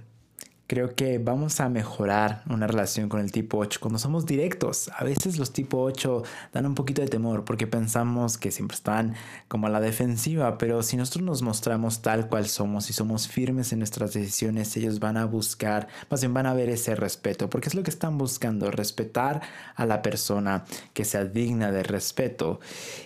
creo 0.72 0.94
que 0.94 1.18
vamos 1.18 1.61
a 1.61 1.68
mejorar 1.68 2.44
una 2.48 2.66
relación 2.66 3.11
con 3.11 3.20
el 3.20 3.30
tipo 3.30 3.58
8 3.58 3.78
cuando 3.78 3.98
somos 3.98 4.24
directos. 4.24 4.90
A 4.96 5.04
veces 5.04 5.37
los 5.37 5.52
tipo 5.52 5.82
8 5.82 6.22
dan 6.54 6.64
un 6.64 6.74
poquito 6.74 7.02
de 7.02 7.08
temor 7.08 7.44
porque 7.44 7.66
pensamos 7.66 8.38
que 8.38 8.50
siempre 8.50 8.76
están 8.76 9.14
como 9.48 9.66
a 9.66 9.70
la 9.70 9.82
defensiva, 9.82 10.56
pero 10.56 10.82
si 10.82 10.96
nosotros 10.96 11.24
nos 11.24 11.42
mostramos 11.42 12.00
tal 12.00 12.26
cual 12.26 12.46
somos 12.46 12.88
y 12.88 12.94
somos 12.94 13.28
firmes 13.28 13.74
en 13.74 13.80
nuestras 13.80 14.14
decisiones, 14.14 14.74
ellos 14.78 14.98
van 14.98 15.18
a 15.18 15.26
buscar, 15.26 15.88
más 16.08 16.22
bien 16.22 16.32
van 16.32 16.46
a 16.46 16.54
ver 16.54 16.70
ese 16.70 16.94
respeto, 16.94 17.50
porque 17.50 17.68
es 17.68 17.74
lo 17.74 17.82
que 17.82 17.90
están 17.90 18.16
buscando, 18.16 18.70
respetar 18.70 19.42
a 19.76 19.85
la 19.85 20.00
persona 20.00 20.64
que 20.94 21.04
sea 21.04 21.26
digna 21.26 21.70
de 21.70 21.82
respeto. 21.82 22.61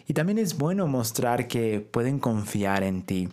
Y 0.07 0.14
también 0.14 0.38
es 0.38 0.57
bueno 0.57 0.87
mostrar 0.87 1.48
que 1.48 1.81
pueden 1.81 2.20
confiar 2.20 2.85
en 2.85 3.02
ti 3.02 3.29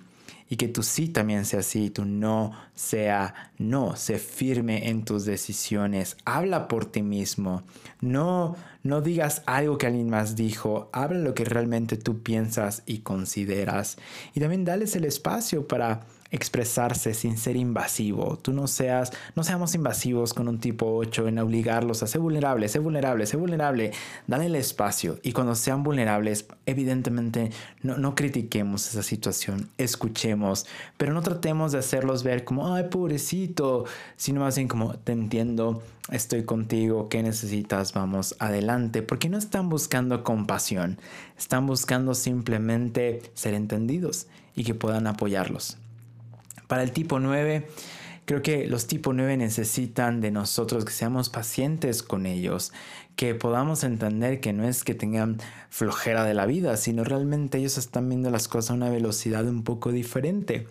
y 0.53 0.55
que 0.55 0.67
tu 0.67 0.83
sí 0.83 1.09
también 1.09 1.45
sea 1.45 1.63
sí, 1.63 1.89
tu 1.89 2.05
no 2.05 2.51
sea 2.75 3.51
no, 3.57 3.95
sé 3.95 4.19
firme 4.19 4.87
en 4.89 5.03
tus 5.03 5.25
decisiones, 5.25 6.15
habla 6.25 6.67
por 6.67 6.85
ti 6.85 7.01
mismo, 7.01 7.63
no, 8.01 8.55
no 8.83 9.01
digas 9.01 9.41
algo 9.47 9.79
que 9.79 9.87
alguien 9.87 10.11
más 10.11 10.35
dijo, 10.35 10.91
habla 10.93 11.17
lo 11.17 11.33
que 11.33 11.43
realmente 11.43 11.97
tú 11.97 12.21
piensas 12.21 12.83
y 12.85 12.99
consideras. 12.99 13.97
Y 14.35 14.41
también 14.41 14.63
dales 14.63 14.95
el 14.95 15.05
espacio 15.05 15.67
para 15.67 16.01
expresarse 16.33 17.13
sin 17.13 17.37
ser 17.37 17.55
invasivo. 17.55 18.37
Tú 18.39 18.53
no 18.53 18.65
seas, 18.67 19.13
no 19.35 19.43
seamos 19.43 19.75
invasivos 19.75 20.33
con 20.33 20.47
un 20.47 20.59
tipo 20.59 20.95
8 20.95 21.27
en 21.27 21.37
obligarlos 21.37 22.01
a 22.01 22.07
ser 22.07 22.21
vulnerables, 22.21 22.71
ser 22.71 22.81
vulnerable, 22.81 23.27
ser 23.27 23.39
vulnerable. 23.39 23.91
Dale 24.25 24.47
el 24.47 24.55
espacio 24.55 25.19
y 25.21 25.31
cuando 25.31 25.53
sean 25.53 25.83
vulnerables, 25.83 26.47
evidentemente 26.65 27.51
no, 27.83 27.97
no 27.97 28.15
critiquemos 28.15 28.89
esa 28.89 29.03
situación, 29.03 29.69
escuchemos, 29.77 30.65
pero 30.97 31.13
no 31.13 31.21
tratemos 31.21 31.71
de 31.71 31.77
hacerlos 31.77 32.23
ver 32.23 32.43
como, 32.43 32.73
ay, 32.73 32.85
pobrecito, 32.89 33.85
sino 34.17 34.41
más 34.41 34.55
bien 34.55 34.67
como, 34.67 34.95
te 34.95 35.11
entiendo, 35.11 35.83
estoy 36.09 36.45
contigo, 36.45 37.09
¿qué 37.09 37.21
necesitas? 37.21 37.93
Vamos 37.93 38.35
adelante, 38.39 39.03
porque 39.03 39.29
no 39.29 39.37
están 39.37 39.69
buscando 39.69 40.23
compasión, 40.23 40.97
están 41.37 41.67
buscando 41.67 42.15
simplemente 42.15 43.21
ser 43.35 43.53
entendidos 43.53 44.25
y 44.55 44.63
que 44.63 44.73
puedan 44.73 45.05
apoyarlos. 45.05 45.77
Para 46.67 46.83
el 46.83 46.91
tipo 46.91 47.19
9, 47.19 47.67
creo 48.25 48.41
que 48.41 48.67
los 48.67 48.87
tipo 48.87 49.13
9 49.13 49.37
necesitan 49.37 50.21
de 50.21 50.31
nosotros 50.31 50.85
que 50.85 50.91
seamos 50.91 51.29
pacientes 51.29 52.03
con 52.03 52.25
ellos, 52.25 52.71
que 53.15 53.35
podamos 53.35 53.83
entender 53.83 54.39
que 54.39 54.53
no 54.53 54.67
es 54.67 54.83
que 54.83 54.95
tengan 54.95 55.37
flojera 55.69 56.23
de 56.23 56.33
la 56.33 56.45
vida, 56.45 56.77
sino 56.77 57.03
realmente 57.03 57.57
ellos 57.57 57.77
están 57.77 58.09
viendo 58.09 58.29
las 58.29 58.47
cosas 58.47 58.71
a 58.71 58.73
una 58.75 58.89
velocidad 58.89 59.47
un 59.47 59.63
poco 59.63 59.91
diferente. 59.91 60.67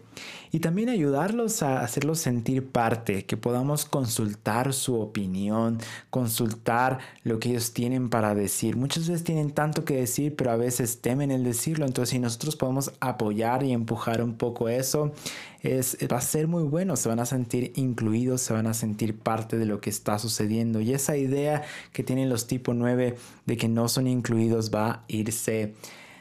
Y 0.55 0.61
también 0.61 0.91
ayudarlos 0.91 1.63
a 1.63 1.81
hacerlos 1.81 2.19
sentir 2.19 2.67
parte, 2.67 3.25
que 3.25 3.39
podamos 3.39 3.87
consultar 3.87 4.75
su 4.75 5.01
opinión, 5.01 5.79
consultar 6.11 6.99
lo 7.25 7.41
que 7.41 7.49
ellos 7.49 7.73
tienen 7.73 8.11
para 8.11 8.35
decir. 8.35 8.77
Muchas 8.77 9.09
veces 9.09 9.25
tienen 9.25 9.53
tanto 9.53 9.87
que 9.87 9.97
decir, 9.97 10.37
pero 10.37 10.51
a 10.51 10.57
veces 10.57 11.01
temen 11.01 11.31
el 11.31 11.43
decirlo. 11.43 11.87
Entonces, 11.87 12.11
si 12.11 12.19
nosotros 12.19 12.57
podemos 12.57 12.93
apoyar 13.01 13.63
y 13.63 13.73
empujar 13.73 14.23
un 14.23 14.35
poco 14.35 14.69
eso, 14.69 15.15
es, 15.63 15.97
va 16.13 16.19
a 16.19 16.21
ser 16.21 16.49
muy 16.49 16.65
bueno. 16.65 16.97
Se 16.97 17.09
van 17.09 17.21
a 17.21 17.25
sentir 17.25 17.73
incluidos, 17.77 18.43
se 18.43 18.53
van 18.53 18.67
a 18.67 18.75
sentir 18.75 19.17
parte 19.17 19.57
de 19.57 19.65
lo 19.65 19.81
que 19.81 19.89
está 19.89 20.19
sucediendo. 20.19 20.83
Y 20.83 20.93
esa 20.93 21.17
idea 21.17 21.63
que 21.95 22.03
tienen 22.03 22.29
los 22.29 22.47
tipo 22.47 22.75
9 22.75 23.17
de 23.47 23.57
que 23.57 23.69
no 23.69 23.89
son 23.89 24.07
incluidos 24.07 24.71
va 24.71 24.91
a 24.91 25.05
irse 25.09 25.73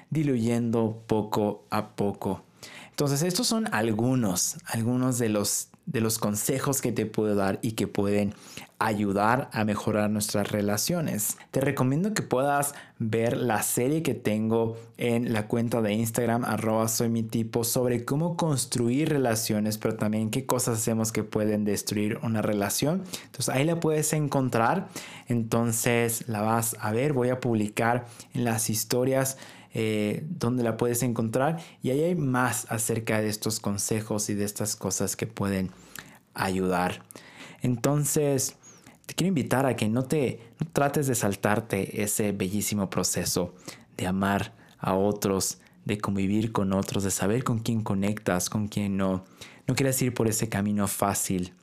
diluyendo 0.09 1.03
poco 1.05 1.65
a 1.69 1.89
poco. 1.89 2.43
Entonces, 2.91 3.23
estos 3.23 3.47
son 3.47 3.67
algunos, 3.73 4.57
algunos 4.65 5.17
de 5.17 5.29
los, 5.29 5.69
de 5.85 6.01
los 6.01 6.19
consejos 6.19 6.81
que 6.81 6.91
te 6.91 7.05
puedo 7.05 7.35
dar 7.35 7.59
y 7.61 7.71
que 7.71 7.87
pueden 7.87 8.35
ayudar 8.81 9.49
a 9.53 9.63
mejorar 9.63 10.09
nuestras 10.09 10.51
relaciones. 10.51 11.37
Te 11.51 11.61
recomiendo 11.61 12.15
que 12.15 12.23
puedas 12.23 12.73
ver 12.97 13.37
la 13.37 13.61
serie 13.61 14.01
que 14.01 14.15
tengo 14.15 14.75
en 14.97 15.33
la 15.33 15.47
cuenta 15.47 15.81
de 15.83 15.93
Instagram 15.93 16.45
arroba 16.45 16.87
soy 16.87 17.09
mi 17.09 17.21
tipo 17.21 17.63
sobre 17.63 18.05
cómo 18.05 18.35
construir 18.35 19.09
relaciones, 19.09 19.77
pero 19.77 19.95
también 19.95 20.31
qué 20.31 20.47
cosas 20.47 20.79
hacemos 20.79 21.11
que 21.11 21.23
pueden 21.23 21.63
destruir 21.63 22.17
una 22.23 22.41
relación. 22.41 23.03
Entonces 23.25 23.49
ahí 23.49 23.65
la 23.65 23.79
puedes 23.79 24.13
encontrar. 24.13 24.87
Entonces 25.27 26.27
la 26.27 26.41
vas 26.41 26.75
a 26.79 26.91
ver. 26.91 27.13
Voy 27.13 27.29
a 27.29 27.39
publicar 27.39 28.07
las 28.33 28.71
historias 28.71 29.37
eh, 29.73 30.25
donde 30.29 30.63
la 30.63 30.77
puedes 30.77 31.01
encontrar 31.03 31.57
y 31.81 31.91
ahí 31.91 32.01
hay 32.01 32.15
más 32.15 32.67
acerca 32.69 33.21
de 33.21 33.29
estos 33.29 33.59
consejos 33.59 34.29
y 34.29 34.33
de 34.33 34.43
estas 34.43 34.75
cosas 34.75 35.15
que 35.15 35.27
pueden 35.27 35.71
ayudar. 36.33 37.03
Entonces, 37.61 38.55
te 39.05 39.13
quiero 39.13 39.29
invitar 39.29 39.65
a 39.65 39.75
que 39.75 39.89
no 39.89 40.03
te 40.03 40.39
trates 40.73 41.07
de 41.07 41.15
saltarte 41.15 42.03
ese 42.03 42.31
bellísimo 42.31 42.89
proceso 42.89 43.53
de 43.97 44.07
amar 44.07 44.53
a 44.77 44.95
otros, 44.95 45.59
de 45.85 45.97
convivir 45.97 46.51
con 46.51 46.73
otros, 46.73 47.03
de 47.03 47.11
saber 47.11 47.43
con 47.43 47.59
quién 47.59 47.81
conectas, 47.81 48.49
con 48.49 48.67
quién 48.67 48.97
no. 48.97 49.25
No 49.67 49.75
quieras 49.75 50.01
ir 50.01 50.13
por 50.13 50.27
ese 50.27 50.49
camino 50.49 50.87
fácil 50.87 51.53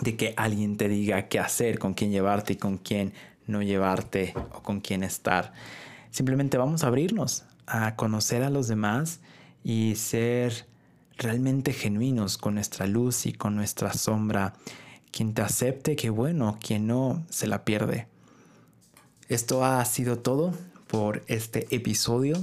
de 0.00 0.16
que 0.16 0.34
alguien 0.36 0.76
te 0.76 0.88
diga 0.88 1.28
qué 1.28 1.38
hacer, 1.38 1.78
con 1.78 1.94
quién 1.94 2.10
llevarte 2.10 2.54
y 2.54 2.56
con 2.56 2.78
quién 2.78 3.12
no 3.46 3.62
llevarte 3.62 4.34
o 4.54 4.62
con 4.62 4.80
quién 4.80 5.02
estar. 5.02 5.52
Simplemente 6.10 6.58
vamos 6.58 6.84
a 6.84 6.88
abrirnos 6.88 7.44
a 7.66 7.94
conocer 7.96 8.42
a 8.42 8.50
los 8.50 8.68
demás 8.68 9.20
y 9.62 9.94
ser 9.96 10.66
realmente 11.16 11.72
genuinos 11.72 12.38
con 12.38 12.54
nuestra 12.54 12.86
luz 12.86 13.26
y 13.26 13.32
con 13.32 13.54
nuestra 13.54 13.92
sombra. 13.92 14.54
Quien 15.12 15.34
te 15.34 15.42
acepte, 15.42 15.96
que 15.96 16.10
bueno, 16.10 16.58
quien 16.60 16.86
no, 16.86 17.24
se 17.30 17.46
la 17.46 17.64
pierde. 17.64 18.06
Esto 19.28 19.64
ha 19.64 19.84
sido 19.84 20.18
todo 20.18 20.52
por 20.86 21.22
este 21.28 21.68
episodio. 21.74 22.36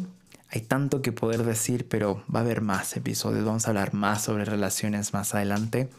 Hay 0.50 0.62
tanto 0.62 1.02
que 1.02 1.12
poder 1.12 1.44
decir, 1.44 1.88
pero 1.90 2.24
va 2.34 2.40
a 2.40 2.44
haber 2.44 2.62
más 2.62 2.96
episodios. 2.96 3.44
Vamos 3.44 3.66
a 3.66 3.70
hablar 3.70 3.94
más 3.94 4.24
sobre 4.24 4.46
relaciones 4.46 5.14
más 5.14 5.36
adelante. 5.36 5.90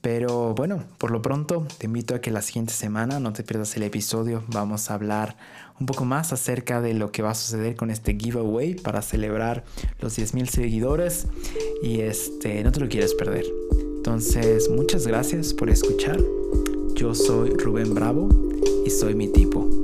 Pero 0.00 0.54
bueno, 0.54 0.84
por 0.98 1.10
lo 1.10 1.20
pronto 1.22 1.66
te 1.78 1.86
invito 1.86 2.14
a 2.14 2.20
que 2.20 2.30
la 2.30 2.40
siguiente 2.40 2.72
semana 2.72 3.18
no 3.18 3.32
te 3.32 3.42
pierdas 3.42 3.76
el 3.76 3.82
episodio. 3.82 4.44
Vamos 4.46 4.90
a 4.90 4.94
hablar 4.94 5.36
un 5.80 5.86
poco 5.86 6.04
más 6.04 6.32
acerca 6.32 6.80
de 6.80 6.94
lo 6.94 7.10
que 7.10 7.22
va 7.22 7.30
a 7.30 7.34
suceder 7.34 7.74
con 7.74 7.90
este 7.90 8.16
giveaway 8.16 8.74
para 8.74 9.02
celebrar 9.02 9.64
los 10.00 10.16
10.000 10.16 10.46
seguidores 10.46 11.26
y 11.82 12.00
este 12.00 12.62
no 12.62 12.70
te 12.70 12.80
lo 12.80 12.88
quieres 12.88 13.14
perder. 13.14 13.44
Entonces, 13.96 14.70
muchas 14.70 15.06
gracias 15.06 15.52
por 15.52 15.68
escuchar. 15.68 16.18
Yo 16.94 17.14
soy 17.14 17.50
Rubén 17.50 17.94
Bravo 17.94 18.28
y 18.86 18.90
soy 18.90 19.14
mi 19.14 19.28
tipo. 19.28 19.77